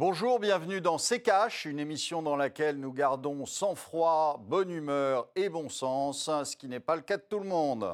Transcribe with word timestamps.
Bonjour, 0.00 0.40
bienvenue 0.40 0.80
dans 0.80 0.96
C'est 0.96 1.20
Cash, 1.20 1.66
une 1.66 1.78
émission 1.78 2.22
dans 2.22 2.34
laquelle 2.34 2.80
nous 2.80 2.90
gardons 2.90 3.44
sang-froid, 3.44 4.42
bonne 4.48 4.70
humeur 4.70 5.28
et 5.36 5.50
bon 5.50 5.68
sens, 5.68 6.30
ce 6.44 6.56
qui 6.56 6.68
n'est 6.68 6.80
pas 6.80 6.96
le 6.96 7.02
cas 7.02 7.18
de 7.18 7.22
tout 7.28 7.38
le 7.38 7.44
monde. 7.44 7.86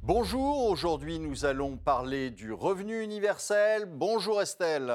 Bonjour, 0.00 0.70
aujourd'hui 0.70 1.18
nous 1.18 1.44
allons 1.44 1.76
parler 1.76 2.30
du 2.30 2.52
revenu 2.52 3.02
universel. 3.02 3.86
Bonjour 3.86 4.40
Estelle. 4.40 4.94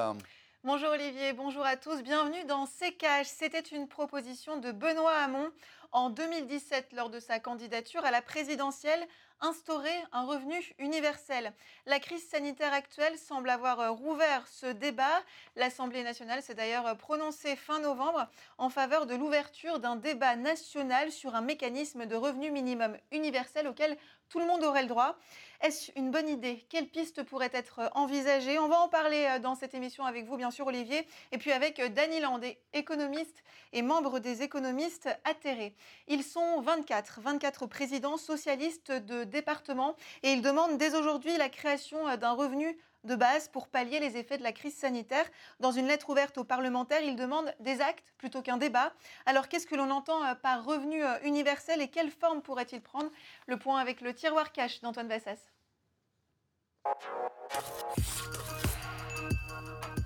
Bonjour 0.64 0.90
Olivier, 0.90 1.32
bonjour 1.32 1.66
à 1.66 1.74
tous, 1.74 2.04
bienvenue 2.04 2.44
dans 2.44 2.68
Cash. 2.96 3.26
C'était 3.26 3.58
une 3.58 3.88
proposition 3.88 4.58
de 4.58 4.70
Benoît 4.70 5.16
Hamon 5.16 5.50
en 5.90 6.08
2017 6.08 6.92
lors 6.92 7.10
de 7.10 7.18
sa 7.18 7.40
candidature 7.40 8.04
à 8.04 8.12
la 8.12 8.22
présidentielle 8.22 9.04
instaurer 9.42 9.94
un 10.12 10.24
revenu 10.24 10.54
universel. 10.78 11.52
La 11.86 11.98
crise 11.98 12.26
sanitaire 12.26 12.72
actuelle 12.72 13.18
semble 13.18 13.50
avoir 13.50 13.80
euh, 13.80 13.90
rouvert 13.90 14.46
ce 14.48 14.66
débat. 14.66 15.22
L'Assemblée 15.56 16.04
nationale 16.04 16.42
s'est 16.42 16.54
d'ailleurs 16.54 16.86
euh, 16.86 16.94
prononcée 16.94 17.56
fin 17.56 17.80
novembre 17.80 18.28
en 18.56 18.70
faveur 18.70 19.06
de 19.06 19.14
l'ouverture 19.14 19.80
d'un 19.80 19.96
débat 19.96 20.36
national 20.36 21.10
sur 21.10 21.34
un 21.34 21.40
mécanisme 21.40 22.06
de 22.06 22.14
revenu 22.14 22.50
minimum 22.50 22.96
universel 23.10 23.66
auquel 23.66 23.98
tout 24.28 24.38
le 24.38 24.46
monde 24.46 24.62
aurait 24.62 24.82
le 24.82 24.88
droit. 24.88 25.18
Est-ce 25.60 25.92
une 25.96 26.10
bonne 26.10 26.28
idée? 26.28 26.64
Quelles 26.70 26.88
pistes 26.88 27.22
pourraient 27.22 27.50
être 27.52 27.80
euh, 27.80 27.88
envisagées 27.94 28.58
On 28.58 28.68
va 28.68 28.78
en 28.78 28.88
parler 28.88 29.38
dans 29.42 29.56
cette 29.56 29.74
émission 29.74 30.04
avec 30.04 30.24
vous, 30.24 30.36
bien 30.36 30.50
sûr, 30.50 30.66
Olivier, 30.68 31.06
et 31.32 31.38
puis 31.38 31.52
avec 31.52 31.80
Dany 31.92 32.20
Landé, 32.20 32.58
économiste 32.72 33.42
et 33.72 33.82
membre 33.82 34.20
des 34.20 34.42
économistes 34.42 35.08
atterrés. 35.24 35.74
Ils 36.06 36.22
sont 36.22 36.60
24, 36.60 37.20
24 37.20 37.66
présidents 37.66 38.16
socialistes 38.16 38.92
de 38.92 39.24
département 39.32 39.96
et 40.22 40.32
ils 40.32 40.42
demandent 40.42 40.78
dès 40.78 40.94
aujourd'hui 40.94 41.36
la 41.36 41.48
création 41.48 42.08
euh, 42.08 42.16
d'un 42.16 42.32
revenu 42.32 42.78
de 43.04 43.16
base 43.16 43.48
pour 43.48 43.68
pallier 43.68 43.98
les 43.98 44.16
effets 44.16 44.38
de 44.38 44.42
la 44.42 44.52
crise 44.52 44.76
sanitaire. 44.76 45.24
Dans 45.58 45.72
une 45.72 45.88
lettre 45.88 46.10
ouverte 46.10 46.38
aux 46.38 46.44
parlementaires, 46.44 47.02
ils 47.02 47.16
demandent 47.16 47.52
des 47.58 47.80
actes 47.80 48.12
plutôt 48.16 48.42
qu'un 48.42 48.58
débat. 48.58 48.92
Alors 49.26 49.48
qu'est-ce 49.48 49.66
que 49.66 49.74
l'on 49.74 49.90
entend 49.90 50.24
euh, 50.24 50.34
par 50.34 50.64
revenu 50.64 51.04
euh, 51.04 51.18
universel 51.24 51.82
et 51.82 51.88
quelle 51.88 52.10
forme 52.10 52.42
pourrait-il 52.42 52.80
prendre? 52.80 53.10
Le 53.48 53.56
point 53.56 53.80
avec 53.80 54.00
le 54.00 54.14
tiroir 54.14 54.52
cash 54.52 54.80
d'Antoine 54.80 55.08
Vassas. 55.08 55.50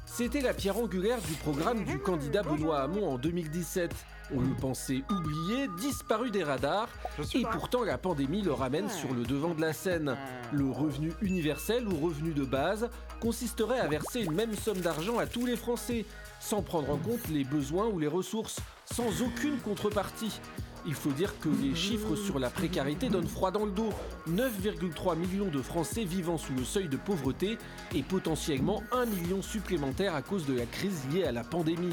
C'était 0.07 0.41
la 0.41 0.55
pierre 0.55 0.79
angulaire 0.79 1.21
du 1.21 1.35
programme 1.35 1.85
du 1.85 1.99
candidat 1.99 2.43
Benoît 2.43 2.81
Hamon 2.81 3.07
en 3.07 3.19
2017. 3.19 3.95
On 4.35 4.41
le 4.41 4.55
pensait 4.61 5.03
oublié, 5.11 5.69
disparu 5.79 6.31
des 6.31 6.43
radars, 6.43 6.89
et 7.35 7.43
pourtant 7.53 7.85
la 7.85 7.97
pandémie 7.97 8.43
le 8.43 8.53
ramène 8.53 8.91
sur 8.91 9.15
le 9.15 9.23
devant 9.23 9.55
de 9.55 9.61
la 9.61 9.73
scène. 9.73 10.17
Le 10.53 10.69
revenu 10.69 11.13
universel 11.23 11.87
ou 11.87 11.97
revenu 12.05 12.33
de 12.33 12.45
base 12.45 12.91
consisterait 13.21 13.79
à 13.79 13.87
verser 13.87 14.23
une 14.23 14.35
même 14.35 14.55
somme 14.55 14.81
d'argent 14.81 15.19
à 15.19 15.27
tous 15.27 15.47
les 15.47 15.57
Français, 15.57 16.05
sans 16.41 16.63
prendre 16.63 16.91
en 16.91 16.97
compte 16.97 17.29
les 17.29 17.45
besoins 17.45 17.87
ou 17.87 17.99
les 18.01 18.09
ressources, 18.09 18.59
sans 18.85 19.23
aucune 19.23 19.59
contrepartie. 19.59 20.41
Il 20.87 20.95
faut 20.95 21.11
dire 21.11 21.39
que 21.41 21.49
les 21.49 21.75
chiffres 21.75 22.15
sur 22.15 22.39
la 22.39 22.49
précarité 22.49 23.09
donnent 23.09 23.27
froid 23.27 23.51
dans 23.51 23.65
le 23.65 23.73
dos. 23.73 23.91
9,3 24.31 25.17
millions 25.17 25.49
de 25.49 25.61
Français 25.61 26.05
vivant 26.05 26.39
sous 26.39 26.55
le 26.55 26.65
seuil 26.65 26.89
de 26.89 26.97
pauvreté 26.97 27.59
et 27.95 28.03
potentiellement 28.03 28.83
1 28.93 29.07
million 29.07 29.43
supplémentaire 29.43 30.15
à 30.15 30.23
cause 30.23 30.47
de 30.47 30.55
la 30.55 30.67
crise 30.67 31.03
liée 31.13 31.25
à 31.25 31.33
la 31.33 31.43
pandémie. 31.43 31.93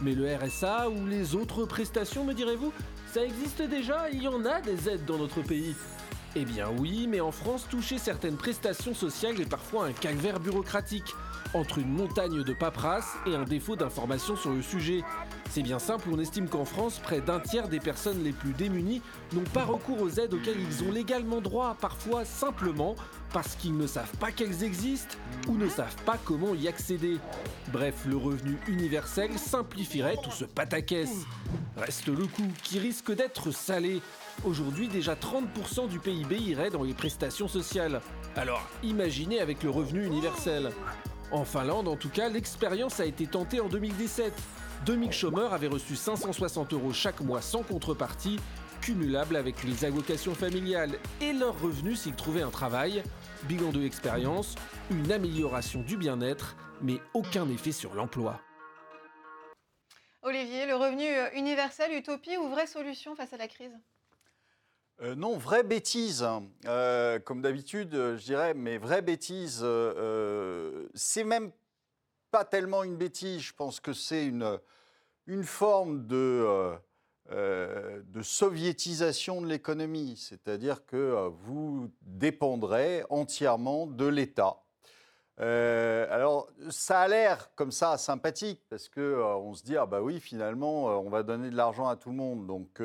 Mais 0.00 0.14
le 0.14 0.26
RSA 0.34 0.88
ou 0.88 1.06
les 1.06 1.34
autres 1.34 1.66
prestations, 1.66 2.24
me 2.24 2.32
direz-vous? 2.32 2.72
Ça 3.12 3.24
existe 3.24 3.60
déjà, 3.62 4.08
il 4.10 4.22
y 4.22 4.28
en 4.28 4.44
a 4.44 4.60
des 4.60 4.88
aides 4.88 5.04
dans 5.04 5.18
notre 5.18 5.42
pays. 5.42 5.74
Eh 6.36 6.44
bien 6.44 6.68
oui, 6.78 7.08
mais 7.08 7.20
en 7.20 7.32
France, 7.32 7.66
toucher 7.68 7.98
certaines 7.98 8.36
prestations 8.36 8.94
sociales 8.94 9.40
est 9.40 9.48
parfois 9.48 9.86
un 9.86 9.92
calvaire 9.92 10.38
bureaucratique 10.38 11.14
entre 11.54 11.78
une 11.78 11.92
montagne 11.92 12.44
de 12.44 12.52
paperasse 12.52 13.16
et 13.26 13.34
un 13.34 13.42
défaut 13.42 13.74
d'information 13.74 14.36
sur 14.36 14.52
le 14.52 14.62
sujet. 14.62 15.02
C'est 15.50 15.62
bien 15.62 15.80
simple, 15.80 16.08
on 16.12 16.20
estime 16.20 16.48
qu'en 16.48 16.64
France, 16.64 17.00
près 17.02 17.20
d'un 17.20 17.40
tiers 17.40 17.66
des 17.66 17.80
personnes 17.80 18.22
les 18.22 18.30
plus 18.30 18.52
démunies 18.52 19.02
n'ont 19.32 19.42
pas 19.52 19.64
recours 19.64 20.00
aux 20.00 20.10
aides 20.10 20.32
auxquelles 20.32 20.60
ils 20.60 20.84
ont 20.84 20.92
légalement 20.92 21.40
droit, 21.40 21.76
parfois 21.80 22.24
simplement 22.24 22.94
parce 23.32 23.56
qu'ils 23.56 23.76
ne 23.76 23.88
savent 23.88 24.16
pas 24.20 24.30
qu'elles 24.30 24.62
existent 24.62 25.16
ou 25.48 25.56
ne 25.56 25.68
savent 25.68 26.00
pas 26.04 26.18
comment 26.24 26.54
y 26.54 26.68
accéder. 26.68 27.18
Bref, 27.72 28.04
le 28.06 28.16
revenu 28.16 28.56
universel 28.68 29.36
simplifierait 29.36 30.16
tout 30.22 30.30
ce 30.30 30.44
pataquès. 30.44 31.10
Reste 31.76 32.06
le 32.06 32.26
coût 32.26 32.52
qui 32.62 32.78
risque 32.78 33.12
d'être 33.12 33.50
salé. 33.50 34.00
Aujourd'hui, 34.44 34.88
déjà 34.88 35.14
30% 35.14 35.88
du 35.88 35.98
PIB 35.98 36.38
irait 36.38 36.70
dans 36.70 36.82
les 36.82 36.94
prestations 36.94 37.46
sociales. 37.46 38.00
Alors, 38.36 38.66
imaginez 38.82 39.38
avec 39.38 39.62
le 39.62 39.68
revenu 39.68 40.06
universel. 40.06 40.70
En 41.30 41.44
Finlande, 41.44 41.88
en 41.88 41.96
tout 41.96 42.08
cas, 42.08 42.30
l'expérience 42.30 43.00
a 43.00 43.04
été 43.04 43.26
tentée 43.26 43.60
en 43.60 43.68
2017. 43.68 44.32
2000 44.86 45.12
chômeurs 45.12 45.52
avaient 45.52 45.66
reçu 45.66 45.94
560 45.94 46.72
euros 46.72 46.94
chaque 46.94 47.20
mois 47.20 47.42
sans 47.42 47.62
contrepartie, 47.62 48.40
cumulable 48.80 49.36
avec 49.36 49.62
les 49.62 49.84
allocations 49.84 50.34
familiales 50.34 50.96
et 51.20 51.34
leurs 51.34 51.60
revenus 51.60 52.00
s'ils 52.00 52.16
trouvaient 52.16 52.40
un 52.40 52.50
travail. 52.50 53.02
Bilan 53.42 53.72
de 53.72 53.80
l'expérience, 53.80 54.54
une 54.90 55.12
amélioration 55.12 55.82
du 55.82 55.98
bien-être, 55.98 56.56
mais 56.80 56.96
aucun 57.12 57.46
effet 57.50 57.72
sur 57.72 57.92
l'emploi. 57.92 58.40
Olivier, 60.22 60.64
le 60.64 60.76
revenu 60.76 61.04
universel, 61.38 61.92
utopie 61.92 62.38
ou 62.38 62.48
vraie 62.48 62.66
solution 62.66 63.14
face 63.14 63.34
à 63.34 63.36
la 63.36 63.48
crise? 63.48 63.78
Euh, 65.02 65.14
non, 65.14 65.38
vraie 65.38 65.62
bêtise. 65.62 66.26
Euh, 66.66 67.18
comme 67.20 67.40
d'habitude, 67.40 67.92
je 67.92 68.22
dirais, 68.22 68.52
mais 68.52 68.76
vraie 68.76 69.02
bêtise, 69.02 69.60
euh, 69.62 70.88
c'est 70.94 71.24
même 71.24 71.52
pas 72.30 72.44
tellement 72.44 72.84
une 72.84 72.96
bêtise. 72.96 73.40
Je 73.40 73.54
pense 73.54 73.80
que 73.80 73.92
c'est 73.94 74.26
une, 74.26 74.58
une 75.26 75.44
forme 75.44 76.06
de, 76.06 76.74
de 77.30 78.22
soviétisation 78.22 79.40
de 79.40 79.46
l'économie. 79.46 80.16
C'est-à-dire 80.16 80.84
que 80.84 81.28
vous 81.44 81.90
dépendrez 82.02 83.02
entièrement 83.08 83.86
de 83.86 84.06
l'État. 84.06 84.62
alors, 85.38 86.48
ça 86.68 87.00
a 87.00 87.08
l'air 87.08 87.50
comme 87.56 87.72
ça 87.72 87.96
sympathique 87.96 88.62
parce 88.68 88.88
que 88.88 89.20
on 89.22 89.54
se 89.54 89.64
dit 89.64 89.76
ah 89.76 89.86
bah 89.86 90.02
oui 90.02 90.20
finalement 90.20 90.84
on 91.00 91.08
va 91.08 91.22
donner 91.22 91.50
de 91.50 91.56
l'argent 91.56 91.88
à 91.88 91.96
tout 91.96 92.10
le 92.10 92.16
monde 92.16 92.46
donc 92.46 92.80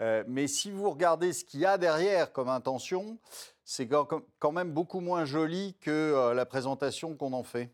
euh, 0.00 0.22
mais 0.26 0.46
si 0.46 0.70
vous 0.70 0.90
regardez 0.90 1.32
ce 1.32 1.44
qu'il 1.44 1.60
y 1.60 1.66
a 1.66 1.78
derrière 1.78 2.32
comme 2.32 2.48
intention, 2.48 3.18
c'est 3.64 3.88
quand 3.88 4.52
même 4.52 4.72
beaucoup 4.72 5.00
moins 5.00 5.24
joli 5.24 5.76
que 5.80 5.90
euh, 5.90 6.34
la 6.34 6.46
présentation 6.46 7.16
qu'on 7.16 7.32
en 7.32 7.42
fait. 7.42 7.70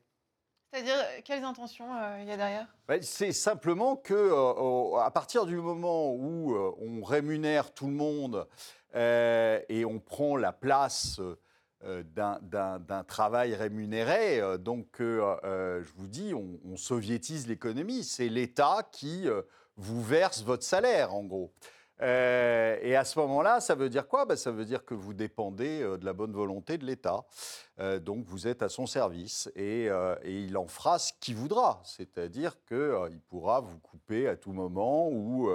C'est-à-dire, 0.72 0.96
quelles 1.24 1.44
intentions 1.44 1.86
euh, 1.94 2.18
il 2.20 2.28
y 2.28 2.32
a 2.32 2.36
derrière? 2.36 2.66
Ben, 2.88 3.00
C'est 3.02 3.32
simplement 3.32 3.96
que 3.96 4.98
à 4.98 5.10
partir 5.10 5.46
du 5.46 5.56
moment 5.56 6.12
où 6.12 6.56
on 6.80 7.02
rémunère 7.04 7.72
tout 7.72 7.86
le 7.86 7.92
monde 7.92 8.48
et 8.94 9.84
on 9.84 10.00
prend 10.00 10.36
la 10.36 10.52
place 10.52 11.20
d'un 11.80 13.04
travail 13.06 13.54
rémunéré, 13.54 14.40
donc 14.58 14.96
je 14.98 15.92
vous 15.96 16.08
dis, 16.08 16.34
on, 16.34 16.58
on 16.64 16.76
soviétise 16.76 17.46
l'économie. 17.46 18.02
C'est 18.02 18.28
l'État 18.28 18.88
qui 18.90 19.28
vous 19.76 20.02
verse 20.02 20.42
votre 20.42 20.64
salaire, 20.64 21.14
en 21.14 21.22
gros. 21.22 21.52
Euh, 22.02 22.76
et 22.82 22.96
à 22.96 23.04
ce 23.04 23.18
moment-là, 23.20 23.60
ça 23.60 23.74
veut 23.74 23.88
dire 23.88 24.08
quoi? 24.08 24.24
Ben, 24.24 24.36
Ça 24.36 24.50
veut 24.50 24.64
dire 24.64 24.84
que 24.84 24.94
vous 24.94 25.14
dépendez 25.14 25.82
euh, 25.82 25.96
de 25.96 26.04
la 26.04 26.12
bonne 26.12 26.32
volonté 26.32 26.76
de 26.76 26.84
l'État. 26.84 27.24
Euh, 27.78 28.00
donc 28.00 28.24
vous 28.26 28.46
êtes 28.48 28.62
à 28.62 28.68
son 28.68 28.86
service 28.86 29.50
et, 29.54 29.88
il 30.24 30.56
en 30.56 30.66
fera 30.66 30.98
ce 30.98 31.12
qu'il 31.20 31.36
voudra. 31.36 31.80
C'est-à-dire 31.84 32.56
qu'il 32.66 33.20
pourra 33.28 33.60
vous 33.60 33.78
couper 33.78 34.28
à 34.28 34.36
tout 34.36 34.52
moment 34.52 35.08
ou 35.08 35.48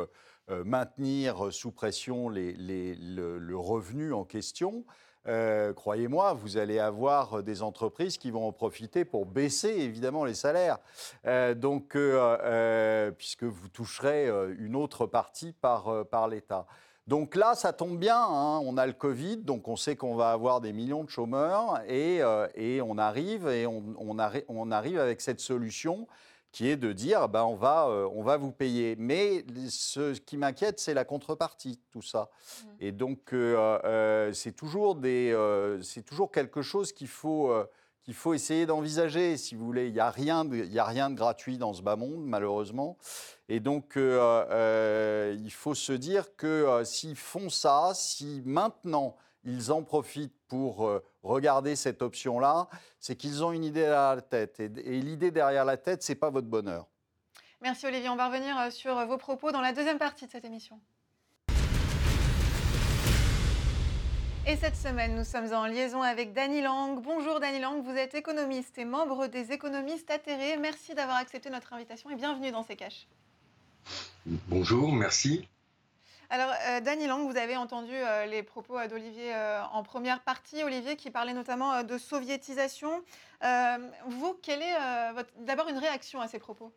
maintenir 0.66 1.52
sous 1.52 1.72
pression 1.72 2.30
le, 2.30 3.56
revenu 3.56 4.14
en 4.14 4.24
question. 4.24 4.86
Euh, 5.28 5.74
croyez-moi, 5.74 6.34
vous 6.34 6.58
allez 6.58 6.80
avoir 6.80 7.44
des 7.44 7.62
entreprises 7.62 8.18
qui 8.18 8.32
vont 8.32 8.48
en 8.48 8.52
profiter 8.52 9.06
pour 9.06 9.26
baisser 9.26 9.70
évidemment 9.70 10.24
les 10.24 10.34
salaires. 10.34 10.80
Euh, 11.26 11.54
donc, 11.54 11.96
euh, 11.96 13.12
puisque 13.12 13.44
vous 13.44 13.68
toucherez 13.70 14.30
une 14.58 14.76
autre 14.76 15.06
partie 15.06 15.54
par, 15.54 16.06
par 16.08 16.28
l'État. 16.28 16.66
Donc 17.08 17.36
là, 17.36 17.56
ça 17.56 17.74
tombe 17.74 17.98
bien, 17.98 18.22
hein. 18.22 18.62
on 18.64 18.78
a 18.78 18.86
le 18.86 18.94
Covid, 18.94 19.38
donc 19.38 19.68
on 19.68 19.76
sait 19.76 19.96
qu'on 19.96 20.16
va 20.16 20.32
avoir 20.32 20.62
des 20.62 20.74
millions 20.74 21.04
de 21.04 21.10
chômeurs 21.10 21.82
et, 21.88 22.22
et 22.54 22.82
on 22.84 23.00
arrive 23.00 23.48
et 23.48 23.66
on, 23.66 23.84
on, 23.98 24.72
arrive 24.72 25.00
avec 25.00 25.20
cette 25.20 25.40
solution 25.40 26.08
qui 26.52 26.68
est 26.68 26.78
de 26.78 26.94
dire 26.94 27.30
ben 27.30 27.44
on 27.44 27.56
va, 27.56 27.88
euh, 27.88 28.10
on 28.14 28.24
va 28.24 28.38
vous 28.38 28.52
payer. 28.52 28.96
Mais 28.98 29.46
ce 29.70 30.14
qui 30.20 30.38
m'inquiète, 30.38 30.80
c'est 30.80 30.94
la 30.94 31.06
contrepartie, 31.06 31.80
tout 31.92 32.02
ça. 32.02 32.30
Mmh. 32.30 32.68
Et 32.80 32.92
donc, 32.92 33.34
euh, 33.34 33.80
euh, 33.84 34.34
c'est 34.34 34.54
toujours, 34.54 34.96
des, 34.96 35.36
toujours 36.06 36.32
quelque 36.32 36.62
chose 36.62 36.92
qu'il 36.92 37.08
faut, 37.08 37.54
qu'il 38.04 38.16
faut 38.16 38.34
essayer 38.34 38.66
d'envisager, 38.66 39.38
si 39.38 39.56
vous 39.56 39.66
voulez. 39.66 39.88
Il 39.88 39.94
n'y 39.94 40.00
a, 40.00 40.10
rien 40.10 40.46
de, 40.46 40.78
a 40.78 40.84
rien 40.86 41.10
de 41.10 41.16
gratuit 41.16 41.58
dans 41.58 41.74
ce 41.74 41.82
bas 41.82 41.96
monde, 41.96 42.26
malheureusement. 42.26 42.98
Et 43.48 43.60
donc, 43.60 43.94
il 43.96 45.52
faut 45.52 45.76
se 45.76 45.94
dire 45.94 46.36
que 46.36 46.82
s'ils 46.84 47.16
font 47.16 47.50
ça, 47.50 47.92
si 47.94 48.42
maintenant 48.46 49.16
ils 49.46 49.72
en 49.72 49.84
profitent 49.84 50.36
pour 50.48 50.92
regarder 51.24 51.76
cette 51.76 52.02
option-là, 52.02 52.68
c'est 53.00 53.16
qu'ils 53.16 53.44
ont 53.44 53.52
une 53.52 53.64
idée 53.64 53.82
derrière 53.82 54.16
la 54.16 54.22
tête. 54.22 54.60
Et, 54.60 54.66
et 54.66 55.02
l'idée 55.02 55.32
derrière 55.32 55.66
la 55.66 55.78
tête, 55.78 56.04
ce 56.04 56.12
n'est 56.12 56.18
pas 56.18 56.30
votre 56.30 56.48
bonheur. 56.48 56.88
Merci 57.62 57.88
Olivier. 57.88 58.10
On 58.10 58.16
va 58.16 58.28
revenir 58.28 58.72
sur 58.72 59.06
vos 59.06 59.18
propos 59.18 59.52
dans 59.52 59.62
la 59.62 59.74
deuxième 59.74 59.98
partie 59.98 60.26
de 60.26 60.32
cette 60.32 60.46
émission. 60.46 60.80
Et 64.50 64.56
cette 64.56 64.76
semaine, 64.76 65.16
nous 65.16 65.26
sommes 65.26 65.54
en 65.54 65.68
liaison 65.68 66.02
avec 66.02 66.34
Dany 66.34 66.62
Lang. 66.62 67.00
Bonjour 67.04 67.40
Dany 67.40 67.60
Lang, 67.60 67.84
vous 67.84 67.96
êtes 67.96 68.16
économiste 68.16 68.80
et 68.80 68.86
membre 68.86 69.28
des 69.28 69.52
économistes 69.52 70.10
atterrés. 70.10 70.58
Merci 70.58 70.96
d'avoir 70.96 71.18
accepté 71.18 71.52
notre 71.52 71.72
invitation 71.74 72.10
et 72.10 72.16
bienvenue 72.16 72.52
dans 72.52 72.64
ces 72.64 72.76
caches. 72.76 73.08
Bonjour, 74.26 74.92
merci. 74.92 75.48
Alors, 76.32 76.54
euh, 76.68 77.08
Lang, 77.08 77.26
vous 77.28 77.38
avez 77.38 77.58
entendu 77.58 77.92
euh, 77.92 78.28
les 78.28 78.44
propos 78.44 78.78
euh, 78.78 78.88
d'Olivier 78.88 79.34
euh, 79.34 79.64
en 79.72 79.82
première 79.82 80.22
partie. 80.22 80.64
Olivier 80.64 80.96
qui 80.96 81.10
parlait 81.10 81.34
notamment 81.34 81.84
de 81.84 81.98
soviétisation. 81.98 83.04
vous, 84.06 84.34
quelle 84.44 84.62
est 84.62 84.76
d'abord 85.38 85.68
une 85.70 85.80
réaction 85.80 86.22
à 86.22 86.28
ces 86.28 86.38
propos? 86.38 86.72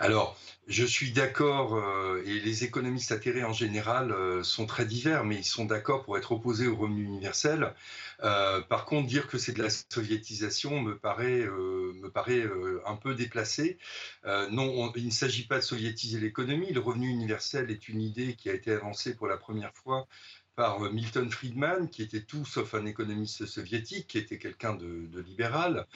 Alors, 0.00 0.36
je 0.68 0.84
suis 0.84 1.10
d'accord, 1.10 1.74
euh, 1.74 2.22
et 2.24 2.38
les 2.40 2.64
économistes 2.64 3.10
atterrés 3.10 3.42
en 3.42 3.52
général 3.52 4.12
euh, 4.12 4.42
sont 4.44 4.64
très 4.64 4.84
divers, 4.84 5.24
mais 5.24 5.36
ils 5.36 5.44
sont 5.44 5.64
d'accord 5.64 6.04
pour 6.04 6.16
être 6.16 6.32
opposés 6.32 6.68
au 6.68 6.76
revenu 6.76 7.02
universel. 7.02 7.74
Euh, 8.22 8.60
par 8.60 8.84
contre, 8.84 9.08
dire 9.08 9.26
que 9.26 9.38
c'est 9.38 9.52
de 9.52 9.62
la 9.62 9.70
soviétisation 9.70 10.80
me 10.80 10.96
paraît, 10.96 11.46
me 11.46 12.08
paraît 12.08 12.44
un 12.86 12.96
peu 12.96 13.14
déplacé. 13.14 13.78
non, 14.24 14.92
il 14.96 15.06
ne 15.06 15.10
s'agit 15.10 15.46
pas 15.46 15.56
de 15.56 15.62
soviétiser 15.62 16.20
l'économie. 16.20 16.72
Le 16.72 16.80
revenu 16.80 17.08
universel 17.08 17.70
est 17.70 17.88
une 17.88 18.00
idée 18.00 18.34
qui 18.36 18.48
a 18.48 18.54
été 18.54 18.72
avancée 18.72 19.14
pour 19.14 19.26
la 19.26 19.36
première 19.36 19.72
fois 19.74 20.06
par 20.54 20.84
euh, 20.84 20.90
Milton 20.90 21.30
Friedman, 21.30 21.88
qui 21.88 22.02
était 22.02 22.22
tout 22.22 22.44
sauf 22.44 22.74
un 22.74 22.86
économiste 22.86 23.46
soviétique, 23.46 24.06
qui 24.08 24.18
était 24.18 24.38
quelqu'un 24.38 24.74
de, 24.74 25.20
libéral. 25.20 25.86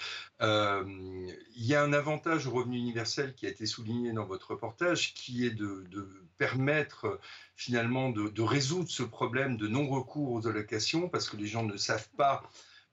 Euh, 0.43 0.85
il 1.57 1.67
y 1.67 1.75
a 1.75 1.83
un 1.83 1.93
avantage 1.93 2.47
au 2.47 2.53
revenu 2.53 2.79
universel 2.79 3.35
qui 3.35 3.47
a 3.47 3.49
été 3.49 3.67
souligné 3.67 4.13
dans 4.13 4.25
votre 4.25 4.53
reportage, 4.53 5.15
qui 5.15 5.47
est 5.47 5.51
de, 5.51 5.87
permettre 6.39 7.19
finalement 7.55 8.11
de, 8.11 8.29
de, 8.29 8.43
résoudre 8.43 8.91
ce 8.91 9.03
problème 9.03 9.57
de 9.57 9.69
non-recours 9.69 10.33
aux 10.33 10.47
allocations, 10.47 11.09
parce 11.09 11.31
que 11.31 11.37
les 11.37 11.47
gens 11.47 11.63
ne 11.63 11.77
savent 11.77 12.11
pas 12.17 12.43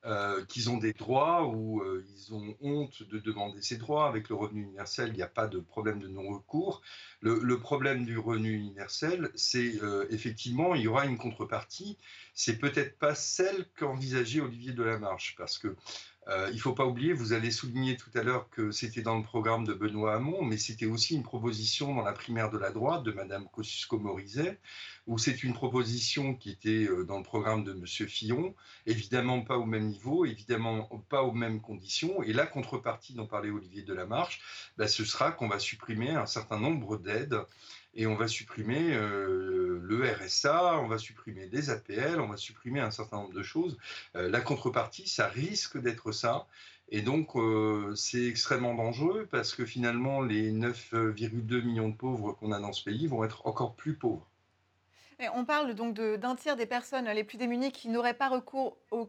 euh, 0.05 0.44
qu'ils 0.45 0.69
ont 0.69 0.77
des 0.77 0.91
droits 0.91 1.45
ou 1.45 1.81
euh, 1.81 2.05
ils 2.13 2.33
ont 2.33 2.57
honte 2.59 3.03
de 3.03 3.19
demander 3.19 3.61
ces 3.61 3.77
droits. 3.77 4.07
Avec 4.07 4.27
le 4.27 4.35
revenu 4.35 4.63
universel, 4.63 5.09
il 5.13 5.15
n'y 5.15 5.21
a 5.21 5.27
pas 5.27 5.47
de 5.47 5.59
problème 5.59 6.00
de 6.00 6.09
non-recours. 6.09 6.81
Le, 7.21 7.57
problème 7.57 8.03
du 8.03 8.17
revenu 8.17 8.51
universel, 8.51 9.31
c'est 9.35 9.81
euh, 9.81 10.05
effectivement, 10.09 10.75
il 10.75 10.81
y 10.81 10.88
aura 10.89 11.05
une 11.05 11.17
contrepartie. 11.17 11.97
C'est 12.33 12.57
peut-être 12.57 13.00
pas 13.00 13.15
celle 13.15 13.65
qu'envisageait 13.77 14.41
Olivier 14.41 14.73
Delamarche, 14.73 15.35
parce 15.38 15.57
que 15.57 15.73
euh, 16.29 16.47
il 16.51 16.55
ne 16.55 16.61
faut 16.61 16.73
pas 16.73 16.85
oublier, 16.85 17.11
vous 17.11 17.33
avez 17.33 17.51
souligné 17.51 17.97
tout 17.97 18.09
à 18.15 18.23
l'heure 18.23 18.49
que 18.49 18.71
c'était 18.71 19.01
dans 19.01 19.17
le 19.17 19.23
programme 19.23 19.65
de 19.65 19.73
Benoît 19.73 20.15
Hamon, 20.15 20.43
mais 20.43 20.57
c'était 20.57 20.85
aussi 20.85 21.15
une 21.15 21.23
proposition 21.23 21.95
dans 21.95 22.03
la 22.03 22.13
primaire 22.13 22.49
de 22.49 22.57
la 22.57 22.71
droite 22.71 23.03
de 23.03 23.11
Mme 23.11 23.47
Kosciusko-Morizet, 23.51 24.57
où 25.05 25.17
c'est 25.17 25.43
une 25.43 25.53
proposition 25.53 26.33
qui 26.33 26.49
était 26.49 26.85
euh, 26.85 27.03
dans 27.03 27.17
le 27.17 27.23
programme 27.23 27.65
de 27.65 27.73
M. 27.73 27.85
Fillon, 27.85 28.55
évidemment 28.85 29.41
pas 29.41 29.57
au 29.57 29.65
même 29.65 29.87
niveau, 29.87 30.23
évidemment 30.25 30.83
pas 31.09 31.23
aux 31.23 31.33
mêmes 31.33 31.59
conditions. 31.59 32.23
Et 32.23 32.31
la 32.31 32.45
contrepartie 32.45 33.13
dont 33.13 33.27
parlait 33.27 33.49
Olivier 33.49 33.83
Delamarche, 33.83 34.39
bah, 34.77 34.87
ce 34.87 35.03
sera 35.03 35.31
qu'on 35.33 35.49
va 35.49 35.59
supprimer 35.59 36.11
un 36.11 36.25
certain 36.25 36.59
nombre 36.59 36.97
d'aides 36.97 37.37
et 37.95 38.07
on 38.07 38.16
va 38.16 38.28
supprimer 38.28 38.95
euh, 38.95 39.80
le 39.84 40.12
RSA, 40.12 40.80
on 40.80 40.88
va 40.88 40.98
supprimer 40.98 41.48
les 41.51 41.69
APL, 41.69 42.19
on 42.19 42.28
va 42.28 42.38
supprimer 42.38 42.80
un 42.80 42.92
certain 42.92 43.18
nombre 43.18 43.34
de 43.34 43.44
choses. 43.44 43.78
Euh, 44.16 44.30
la 44.30 44.42
contrepartie, 44.42 45.07
ça 45.07 45.28
risque 45.28 45.80
d'être 45.80 46.12
ça. 46.12 46.48
Et 46.90 47.01
donc, 47.01 47.36
euh, 47.36 47.94
c'est 47.95 48.25
extrêmement 48.25 48.75
dangereux 48.75 49.28
parce 49.31 49.56
que 49.56 49.66
finalement, 49.66 50.22
les 50.22 50.51
9,2 50.51 51.62
millions 51.62 51.90
de 51.90 51.95
pauvres 51.95 52.34
qu'on 52.34 52.51
a 52.51 52.60
dans 52.60 52.74
ce 52.74 52.84
pays 52.84 53.07
vont 53.07 53.24
être 53.24 53.45
encore 53.45 53.75
plus 53.75 53.95
pauvres 53.95 54.28
on 55.33 55.45
parle 55.45 55.74
donc 55.74 55.94
d'un 55.95 56.36
tiers 56.36 56.56
des 56.56 56.65
personnes 56.65 57.10
les 57.10 57.24
plus 57.24 57.38
démunies 57.38 57.71
qui 57.71 57.89
n'auraient 57.89 58.13
pas 58.13 58.30
recours 58.30 58.77
aux, 58.92 59.07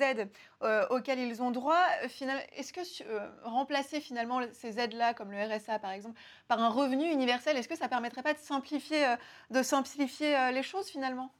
aides 0.00 0.28
euh, 0.62 0.86
auxquelles 0.90 1.18
ils 1.18 1.42
ont 1.42 1.50
droit. 1.50 1.82
Est-ce 2.02 2.72
que 2.72 2.80
euh, 3.08 3.28
remplacer 3.42 4.00
finalement 4.00 4.40
ces 4.52 4.78
aides-là, 4.78 5.14
comme 5.14 5.30
le 5.30 5.38
RSA 5.38 5.78
par 5.78 5.90
exemple, 5.90 6.20
par 6.48 6.60
un 6.60 6.68
revenu 6.68 7.10
universel, 7.10 7.56
est-ce 7.56 7.68
que 7.68 7.76
ça 7.76 7.88
permettrait 7.88 8.22
pas 8.22 8.34
de 8.34 8.38
simplifier, 8.38 9.06
euh, 9.06 9.16
de 9.50 9.62
simplifier 9.62 10.52
les 10.52 10.62
choses 10.62 10.88
finalement? 10.88 11.32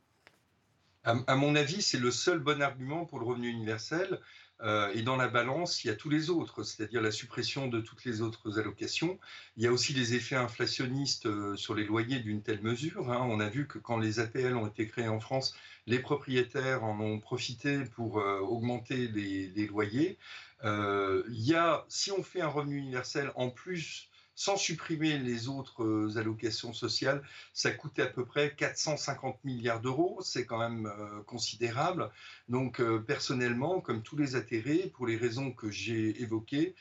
À, 1.04 1.36
mon 1.36 1.54
avis, 1.54 1.82
c'est 1.82 1.98
le 1.98 2.10
seul 2.10 2.38
bon 2.38 2.62
argument 2.62 3.04
pour 3.04 3.18
le 3.18 3.26
revenu 3.26 3.48
universel. 3.48 4.20
Euh, 4.62 4.92
et 4.94 5.02
dans 5.02 5.16
la 5.16 5.28
balance, 5.28 5.84
il 5.84 5.88
y 5.88 5.90
a 5.90 5.96
tous 5.96 6.08
les 6.08 6.30
autres, 6.30 6.62
c'est-à-dire 6.62 7.02
la 7.02 7.10
suppression 7.10 7.66
de 7.66 7.80
toutes 7.80 8.04
les 8.04 8.22
autres 8.22 8.58
allocations. 8.58 9.18
Il 9.56 9.64
y 9.64 9.66
a 9.66 9.72
aussi 9.72 9.92
les 9.92 10.14
effets 10.14 10.36
inflationnistes 10.36 11.26
euh, 11.26 11.56
sur 11.56 11.74
les 11.74 11.84
loyers 11.84 12.20
d'une 12.20 12.42
telle 12.42 12.62
mesure. 12.62 13.10
Hein. 13.10 13.26
On 13.28 13.40
a 13.40 13.48
vu 13.48 13.66
que 13.66 13.78
quand 13.78 13.98
les 13.98 14.20
APL 14.20 14.54
ont 14.54 14.66
été 14.66 14.86
créés 14.86 15.08
en 15.08 15.20
France, 15.20 15.56
les 15.86 15.98
propriétaires 15.98 16.84
en 16.84 16.98
ont 17.00 17.18
profité 17.18 17.84
pour 17.84 18.20
euh, 18.20 18.38
augmenter 18.40 19.08
les, 19.08 19.48
les 19.48 19.66
loyers. 19.66 20.18
il 20.62 21.44
y 21.44 21.54
a, 21.54 21.84
si 21.88 22.10
on 22.12 22.22
fait 22.22 22.40
un 22.40 22.48
revenu 22.48 22.76
universel 22.78 23.32
en 23.34 23.50
plus 23.50 24.08
sans 24.34 24.56
supprimer 24.56 25.18
les 25.18 25.48
autres 25.48 25.84
euh, 25.84 26.16
allocations 26.16 26.72
sociales, 26.72 27.22
ça 27.52 27.70
coûtait 27.70 28.02
à 28.02 28.06
peu 28.06 28.24
près 28.24 28.54
450 28.54 29.44
milliards 29.44 29.80
d'euros. 29.80 30.18
C'est 30.22 30.44
quand 30.44 30.58
même 30.58 30.86
euh, 30.86 31.22
considérable. 31.22 32.10
Donc, 32.48 32.80
euh, 32.80 32.98
personnellement, 32.98 33.80
comme 33.80 34.02
tous 34.02 34.16
les 34.16 34.34
atterrés, 34.34 34.90
pour 34.94 35.06
les 35.06 35.16
raisons 35.16 35.52
que 35.52 35.70
j'ai 35.70 36.20
évoquées, 36.22 36.74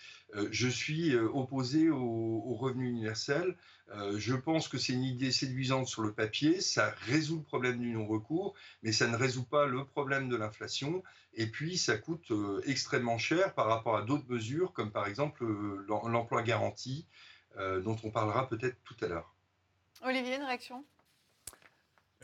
je 0.50 0.68
suis 0.68 1.16
opposé 1.16 1.92
au, 1.92 2.56
revenu 2.56 2.90
universel. 2.90 3.56
je 4.16 4.34
pense 4.34 4.68
que 4.68 4.80
c'est 4.80 4.94
une 4.94 5.04
idée 5.04 5.32
séduisante 5.32 5.86
sur 5.86 6.02
le 6.02 6.12
papier. 6.12 6.60
Ça 6.60 6.96
résout 7.06 7.38
le 7.38 7.44
problème 7.44 7.78
du 7.78 7.92
non-recours, 7.92 8.56
mais 8.82 8.92
ça 8.92 9.08
ne 9.08 9.16
résout 9.16 9.44
pas 9.44 9.68
le 9.68 9.86
problème 9.86 10.30
de 10.30 10.36
l'inflation. 10.36 11.04
Et 11.36 11.46
puis, 11.46 11.78
ça 11.78 12.00
coûte 12.00 12.32
extrêmement 12.66 13.20
cher 13.20 13.54
par 13.54 13.68
rapport 13.68 13.96
à 13.96 14.02
d'autres 14.02 14.28
mesures, 14.28 14.74
comme 14.74 14.92
par 14.92 15.06
exemple 15.06 15.46
l'emploi 15.88 16.42
garanti. 16.42 17.06
Euh, 17.58 17.82
dont 17.82 17.96
on 18.04 18.10
parlera 18.10 18.48
peut-être 18.48 18.78
tout 18.83 18.95
à 19.02 19.07
l'heure. 19.07 19.31
Olivier, 20.04 20.38
une 20.38 20.44
réaction? 20.44 20.83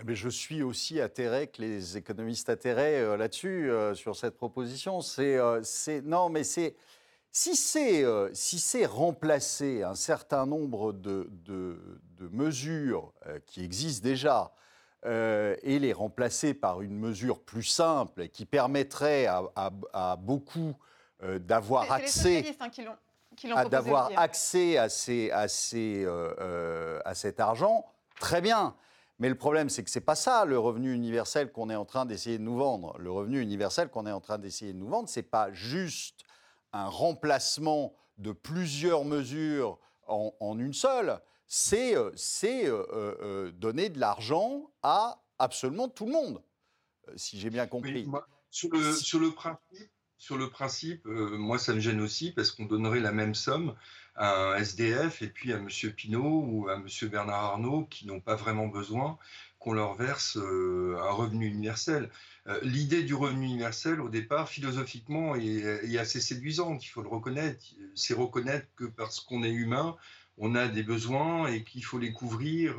Mais 0.03 0.13
eh 0.13 0.15
je 0.15 0.29
suis 0.29 0.63
aussi 0.63 1.01
atterré 1.01 1.48
que 1.48 1.62
les 1.62 1.98
économistes 1.98 2.50
atterrés 2.50 3.00
euh, 3.00 3.15
là-dessus, 3.15 3.69
euh, 3.69 3.93
sur 3.93 4.15
cette 4.15 4.38
proposition. 4.38 5.01
C'est, 5.01 6.01
non, 6.03 6.29
mais 6.29 6.43
c'est 6.43 6.75
si 7.31 7.55
c'est 7.55 8.05
si 8.33 8.57
c'est 8.57 8.88
remplacer 8.88 9.83
un 9.83 9.93
certain 9.93 10.48
nombre 10.48 10.93
de, 10.93 11.27
de, 11.29 11.77
mesures 12.31 13.13
qui 13.45 13.63
existent 13.63 14.03
déjà 14.03 14.51
et 15.05 15.77
les 15.79 15.93
remplacer 15.93 16.55
par 16.55 16.81
une 16.81 16.98
mesure 16.98 17.39
plus 17.39 17.63
simple 17.63 18.29
qui 18.29 18.45
permettrait 18.45 19.27
à, 19.27 20.15
beaucoup 20.17 20.74
d'avoir 21.21 21.91
accès. 21.91 22.41
Les 22.41 22.55
hein, 22.59 22.69
qui 22.69 22.83
l'ont 22.83 22.98
d'avoir 23.69 24.12
accès 24.17 24.77
à, 24.77 24.89
ces, 24.89 25.31
à, 25.31 25.48
ces, 25.48 26.03
euh, 26.05 26.34
euh, 26.39 27.00
à 27.05 27.15
cet 27.15 27.39
argent, 27.39 27.86
très 28.19 28.41
bien. 28.41 28.75
Mais 29.19 29.29
le 29.29 29.36
problème, 29.36 29.69
c'est 29.69 29.84
que 29.84 29.89
ce 29.89 30.00
n'est 30.00 30.05
pas 30.05 30.15
ça 30.15 30.46
le 30.46 30.58
revenu 30.58 30.93
universel 30.93 31.51
qu'on 31.51 31.69
est 31.69 31.75
en 31.75 31.86
train 31.86 32.05
d'essayer 32.05 32.38
de 32.38 32.43
nous 32.43 32.58
vendre. 32.58 32.98
Le 33.00 33.12
revenu 33.12 33.41
universel 33.41 33.89
qu'on 33.89 34.05
est 34.05 34.12
en 34.12 34.22
train 34.22 34.38
d'essayer 34.38 34.74
de 34.74 34.77
nous 34.77 34.88
vendre, 34.88 35.10
ce 35.10 35.19
n'est 35.19 35.24
pas 35.24 35.51
juste 35.51 36.22
un 36.72 36.88
remplacement 36.88 37.93
de 38.17 38.31
plusieurs 38.31 39.03
mesures 39.03 39.77
en, 40.08 40.58
une 40.58 40.74
seule. 40.74 41.19
C'est 41.48 41.96
euh, 41.96 43.51
donner 43.51 43.89
de 43.89 44.00
l'argent 44.00 44.69
à 44.84 45.22
absolument 45.38 45.89
tout 45.89 46.05
le 46.05 46.12
monde, 46.12 46.41
si 47.15 47.39
j'ai 47.39 47.50
bien 47.50 47.67
compris. 47.67 48.08
sur, 48.50 48.69
le, 48.72 48.93
sur 48.93 49.19
le 49.19 49.31
principe, 49.31 49.91
sur 50.19 50.38
le 50.38 50.49
principe, 50.49 51.07
euh, 51.07 51.38
moi, 51.38 51.57
ça 51.57 51.73
me 51.73 51.79
gêne 51.79 52.01
aussi 52.01 52.31
parce 52.31 52.51
qu'on 52.51 52.65
donnerait 52.65 52.99
la 52.99 53.13
même 53.13 53.33
somme 53.33 53.73
à 54.15 54.51
un 54.51 54.57
SDF 54.57 55.21
et 55.21 55.29
puis 55.29 55.53
à 55.53 55.57
M. 55.57 55.69
Pinault 55.95 56.43
ou 56.45 56.67
à 56.67 56.75
M. 56.75 56.85
Bernard 57.09 57.45
Arnault 57.45 57.88
qui 57.89 58.05
n'ont 58.05 58.19
pas 58.19 58.35
vraiment 58.35 58.67
besoin 58.67 59.17
qu'on 59.59 59.71
leur 59.71 59.95
verse 59.95 60.38
euh, 60.38 60.97
un 60.99 61.11
revenu 61.11 61.47
universel. 61.47 62.09
Euh, 62.47 62.59
l'idée 62.63 63.03
du 63.03 63.15
revenu 63.15 63.45
universel, 63.45 64.01
au 64.01 64.09
départ, 64.09 64.49
philosophiquement, 64.49 65.35
est, 65.35 65.97
assez 65.97 66.19
séduisante, 66.19 66.85
il 66.85 66.89
faut 66.89 67.01
le 67.01 67.09
reconnaître. 67.09 67.63
C'est 67.95 68.13
reconnaître 68.13 68.67
que 68.75 68.85
parce 68.85 69.21
qu'on 69.21 69.43
est 69.43 69.51
humain, 69.51 69.95
on 70.38 70.53
a 70.53 70.67
des 70.67 70.83
besoins 70.83 71.47
et 71.47 71.63
qu'il 71.63 71.83
faut 71.85 71.97
les 71.97 72.11
couvrir 72.11 72.75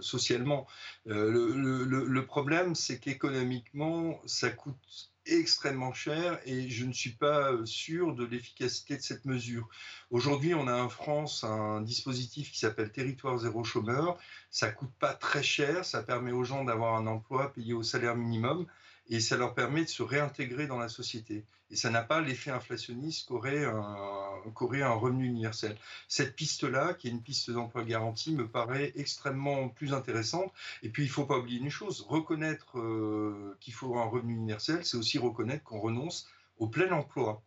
socialement. 0.00 0.66
le, 1.06 2.20
problème, 2.20 2.74
c'est 2.74 2.98
qu'économiquement, 2.98 4.20
ça 4.26 4.50
coûte 4.50 5.13
extrêmement 5.26 5.92
cher 5.92 6.40
et 6.44 6.68
je 6.68 6.84
ne 6.84 6.92
suis 6.92 7.12
pas 7.12 7.52
sûr 7.64 8.14
de 8.14 8.24
l'efficacité 8.24 8.96
de 8.96 9.02
cette 9.02 9.24
mesure. 9.24 9.68
Aujourd'hui, 10.10 10.54
on 10.54 10.68
a 10.68 10.74
en 10.74 10.88
France 10.88 11.44
un 11.44 11.80
dispositif 11.80 12.52
qui 12.52 12.58
s'appelle 12.58 12.92
Territoire 12.92 13.38
zéro 13.38 13.64
chômeur. 13.64 14.18
Ça 14.50 14.70
coûte 14.70 14.92
pas 14.98 15.14
très 15.14 15.42
cher, 15.42 15.84
ça 15.84 16.02
permet 16.02 16.32
aux 16.32 16.44
gens 16.44 16.64
d'avoir 16.64 16.96
un 16.96 17.06
emploi 17.06 17.52
payé 17.52 17.72
au 17.72 17.82
salaire 17.82 18.16
minimum 18.16 18.66
et 19.08 19.20
ça 19.20 19.36
leur 19.36 19.54
permet 19.54 19.84
de 19.84 19.88
se 19.88 20.02
réintégrer 20.02 20.66
dans 20.66 20.78
la 20.78 20.88
société. 20.88 21.44
Et 21.70 21.76
ça 21.76 21.90
n'a 21.90 22.02
pas 22.02 22.20
l'effet 22.20 22.50
inflationniste 22.50 23.28
qu'aurait 23.28 23.64
un, 23.64 24.94
revenu 24.94 25.26
universel. 25.26 25.76
Cette 26.08 26.36
piste-là, 26.36 26.94
qui 26.94 27.08
est 27.08 27.10
une 27.10 27.22
piste 27.22 27.50
d'emploi 27.50 27.84
garantie, 27.84 28.32
me 28.32 28.48
paraît 28.48 28.92
extrêmement 28.96 29.68
plus 29.68 29.92
intéressante. 29.92 30.52
Et 30.82 30.88
puis, 30.88 31.04
il 31.04 31.08
ne 31.08 31.12
faut 31.12 31.26
pas 31.26 31.38
oublier 31.38 31.58
une 31.58 31.70
chose, 31.70 32.06
reconnaître 32.08 32.78
euh, 32.78 33.56
qu'il 33.60 33.74
faut 33.74 33.96
un 33.98 34.04
revenu 34.04 34.34
universel, 34.34 34.84
c'est 34.84 34.96
aussi 34.96 35.18
reconnaître 35.18 35.64
qu'on 35.64 35.80
renonce 35.80 36.28
au 36.58 36.68
plein 36.68 36.90
emploi. 36.92 37.42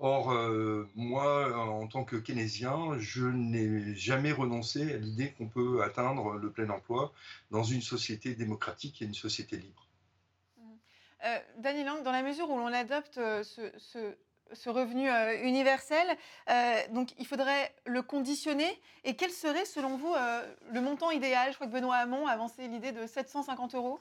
Or, 0.00 0.30
euh, 0.30 0.88
moi, 0.94 1.58
en 1.58 1.86
tant 1.88 2.04
que 2.04 2.16
keynésien, 2.16 2.98
je 2.98 3.26
n'ai 3.26 3.94
jamais 3.96 4.30
renoncé 4.30 4.92
à 4.92 4.96
l'idée 4.96 5.32
qu'on 5.32 5.48
peut 5.48 5.82
atteindre 5.82 6.34
le 6.34 6.50
plein 6.50 6.70
emploi 6.70 7.12
dans 7.50 7.64
une 7.64 7.82
société 7.82 8.34
démocratique 8.34 9.02
et 9.02 9.06
une 9.06 9.14
société 9.14 9.56
libre. 9.56 9.87
Euh, 11.24 11.38
Daniel 11.58 11.86
Lang, 11.86 12.02
dans 12.02 12.12
la 12.12 12.22
mesure 12.22 12.48
où 12.48 12.58
l'on 12.58 12.72
adopte 12.72 13.18
euh, 13.18 13.42
ce, 13.42 14.68
revenu 14.68 15.10
euh, 15.10 15.42
universel, 15.42 16.06
donc 16.92 17.12
il 17.18 17.26
faudrait 17.26 17.74
le 17.86 18.02
conditionner. 18.02 18.80
Et 19.04 19.16
quel 19.16 19.30
serait, 19.30 19.64
selon 19.64 19.96
vous, 19.96 20.14
le 20.72 20.80
montant 20.80 21.10
idéal? 21.10 21.50
Je 21.50 21.56
crois 21.56 21.66
que 21.66 21.72
Benoît 21.72 21.96
Hamon 21.96 22.26
a 22.26 22.32
avancé 22.32 22.66
l'idée 22.68 22.92
de 22.92 23.06
750 23.06 23.74
euros. 23.74 23.98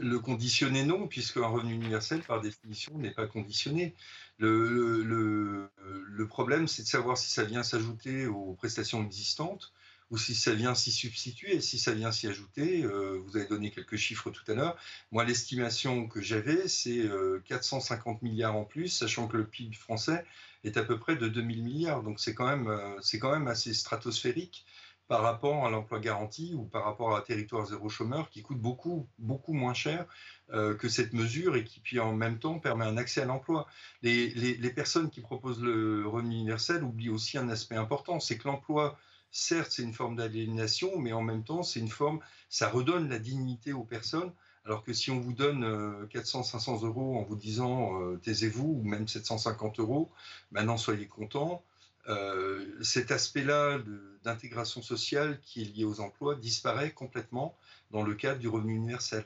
Le 0.00 0.18
conditionner, 0.18 0.84
non, 0.84 1.06
puisque 1.06 1.36
un 1.36 1.46
revenu 1.46 1.74
universel, 1.74 2.20
par 2.22 2.40
définition, 2.40 2.98
n'est 2.98 3.12
pas 3.12 3.26
conditionné. 3.26 3.94
Le, 4.38 5.02
le 5.02 6.26
problème, 6.26 6.66
c'est 6.66 6.82
de 6.82 6.88
savoir 6.88 7.16
si 7.16 7.30
ça 7.30 7.44
vient 7.44 7.62
s'ajouter 7.62 8.26
aux 8.26 8.54
prestations 8.54 9.04
existantes 9.04 9.72
ou 10.10 10.18
si 10.18 10.34
ça 10.34 10.52
vient 10.52 10.74
s'y 10.74 10.92
substituer, 10.92 11.60
si 11.60 11.78
ça 11.78 11.92
vient 11.92 12.12
s'y 12.12 12.28
ajouter. 12.28 12.84
Euh, 12.84 13.20
vous 13.24 13.36
avez 13.36 13.46
donné 13.46 13.70
quelques 13.70 13.96
chiffres 13.96 14.30
tout 14.30 14.44
à 14.50 14.54
l'heure. 14.54 14.76
Moi, 15.10 15.24
l'estimation 15.24 16.06
que 16.06 16.20
j'avais, 16.20 16.68
c'est 16.68 17.08
450 17.46 18.16
euh, 18.16 18.18
milliards 18.22 18.56
en 18.56 18.64
plus, 18.64 18.88
sachant 18.88 19.26
que 19.26 19.36
le 19.36 19.46
PIB 19.46 19.74
français 19.74 20.24
est 20.64 20.76
à 20.76 20.84
peu 20.84 20.98
près 20.98 21.16
de 21.16 21.28
2000 21.28 21.62
milliards. 21.62 22.02
Donc 22.02 22.20
c'est 22.20 22.34
quand, 22.34 22.46
même, 22.46 22.68
euh, 22.68 23.18
quand 23.20 23.32
même 23.32 23.48
assez 23.48 23.74
stratosphérique 23.74 24.64
par 25.08 25.22
rapport 25.22 25.64
à 25.64 25.70
l'emploi 25.70 26.00
garanti 26.00 26.52
ou 26.54 26.64
par 26.64 26.84
rapport 26.84 27.14
à 27.14 27.22
territoire 27.22 27.64
zéro 27.66 27.88
chômeur 27.88 28.28
qui 28.28 28.42
coûte 28.42 28.58
beaucoup, 28.58 29.08
beaucoup 29.20 29.52
moins 29.52 29.74
cher 29.74 30.04
que 30.50 30.88
cette 30.88 31.12
mesure 31.12 31.54
et 31.54 31.62
qui, 31.62 31.78
puis 31.78 32.00
en 32.00 32.12
même 32.12 32.40
temps, 32.40 32.58
permet 32.58 32.84
un 32.84 32.96
accès 32.96 33.20
à 33.20 33.24
l'emploi. 33.24 33.68
Les, 34.02 34.72
personnes 34.74 35.08
qui 35.10 35.20
proposent 35.20 35.62
le 35.62 36.08
revenu 36.08 36.34
universel 36.34 36.82
oublient 36.82 37.10
aussi 37.10 37.38
un 37.38 37.48
aspect 37.48 37.76
important, 37.76 38.18
c'est 38.18 38.36
que 38.36 38.48
l'emploi 38.48 38.98
certes, 39.36 39.72
c'est 39.72 39.82
une 39.82 39.92
forme 39.92 40.16
d'aliénation, 40.16 40.98
mais 40.98 41.12
en 41.12 41.22
même 41.22 41.44
temps, 41.44 41.62
c'est 41.62 41.80
une 41.80 41.88
forme, 41.88 42.20
ça 42.48 42.68
redonne 42.68 43.08
la 43.08 43.18
dignité 43.18 43.72
aux 43.72 43.84
personnes. 43.84 44.32
Alors 44.64 44.82
que 44.82 44.92
si 44.92 45.10
on 45.10 45.20
vous 45.20 45.32
donne 45.32 46.08
400, 46.08 46.40
euh, 46.40 46.42
500 46.42 46.82
euros 46.82 47.18
en 47.18 47.22
vous 47.22 47.36
disant 47.36 48.00
euh, 48.00 48.16
taisez-vous, 48.16 48.80
ou 48.80 48.82
même 48.82 49.06
750 49.06 49.78
euros, 49.78 50.10
maintenant 50.50 50.76
soyez 50.76 51.06
content, 51.06 51.62
euh, 52.08 52.66
cet 52.82 53.10
aspect-là 53.10 53.78
d'intégration 54.24 54.82
sociale 54.82 55.38
qui 55.42 55.62
est 55.62 55.64
lié 55.66 55.84
aux 55.84 56.00
emplois 56.00 56.34
disparaît 56.34 56.92
complètement 56.92 57.56
dans 57.90 58.02
le 58.02 58.14
cadre 58.14 58.40
du 58.40 58.48
revenu 58.48 58.74
universel. 58.74 59.24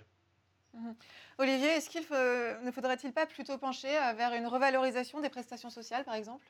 Mmh 0.74 0.92
Olivier, 1.38 1.76
ne 1.76 2.70
faudrait-il 2.70 3.12
pas 3.14 3.24
plutôt 3.24 3.56
pencher 3.56 3.88
vers 4.14 4.34
une 4.34 4.46
revalorisation 4.46 5.22
des 5.22 5.30
prestations 5.30 5.70
sociales, 5.70 6.04
par 6.04 6.14
exemple? 6.14 6.44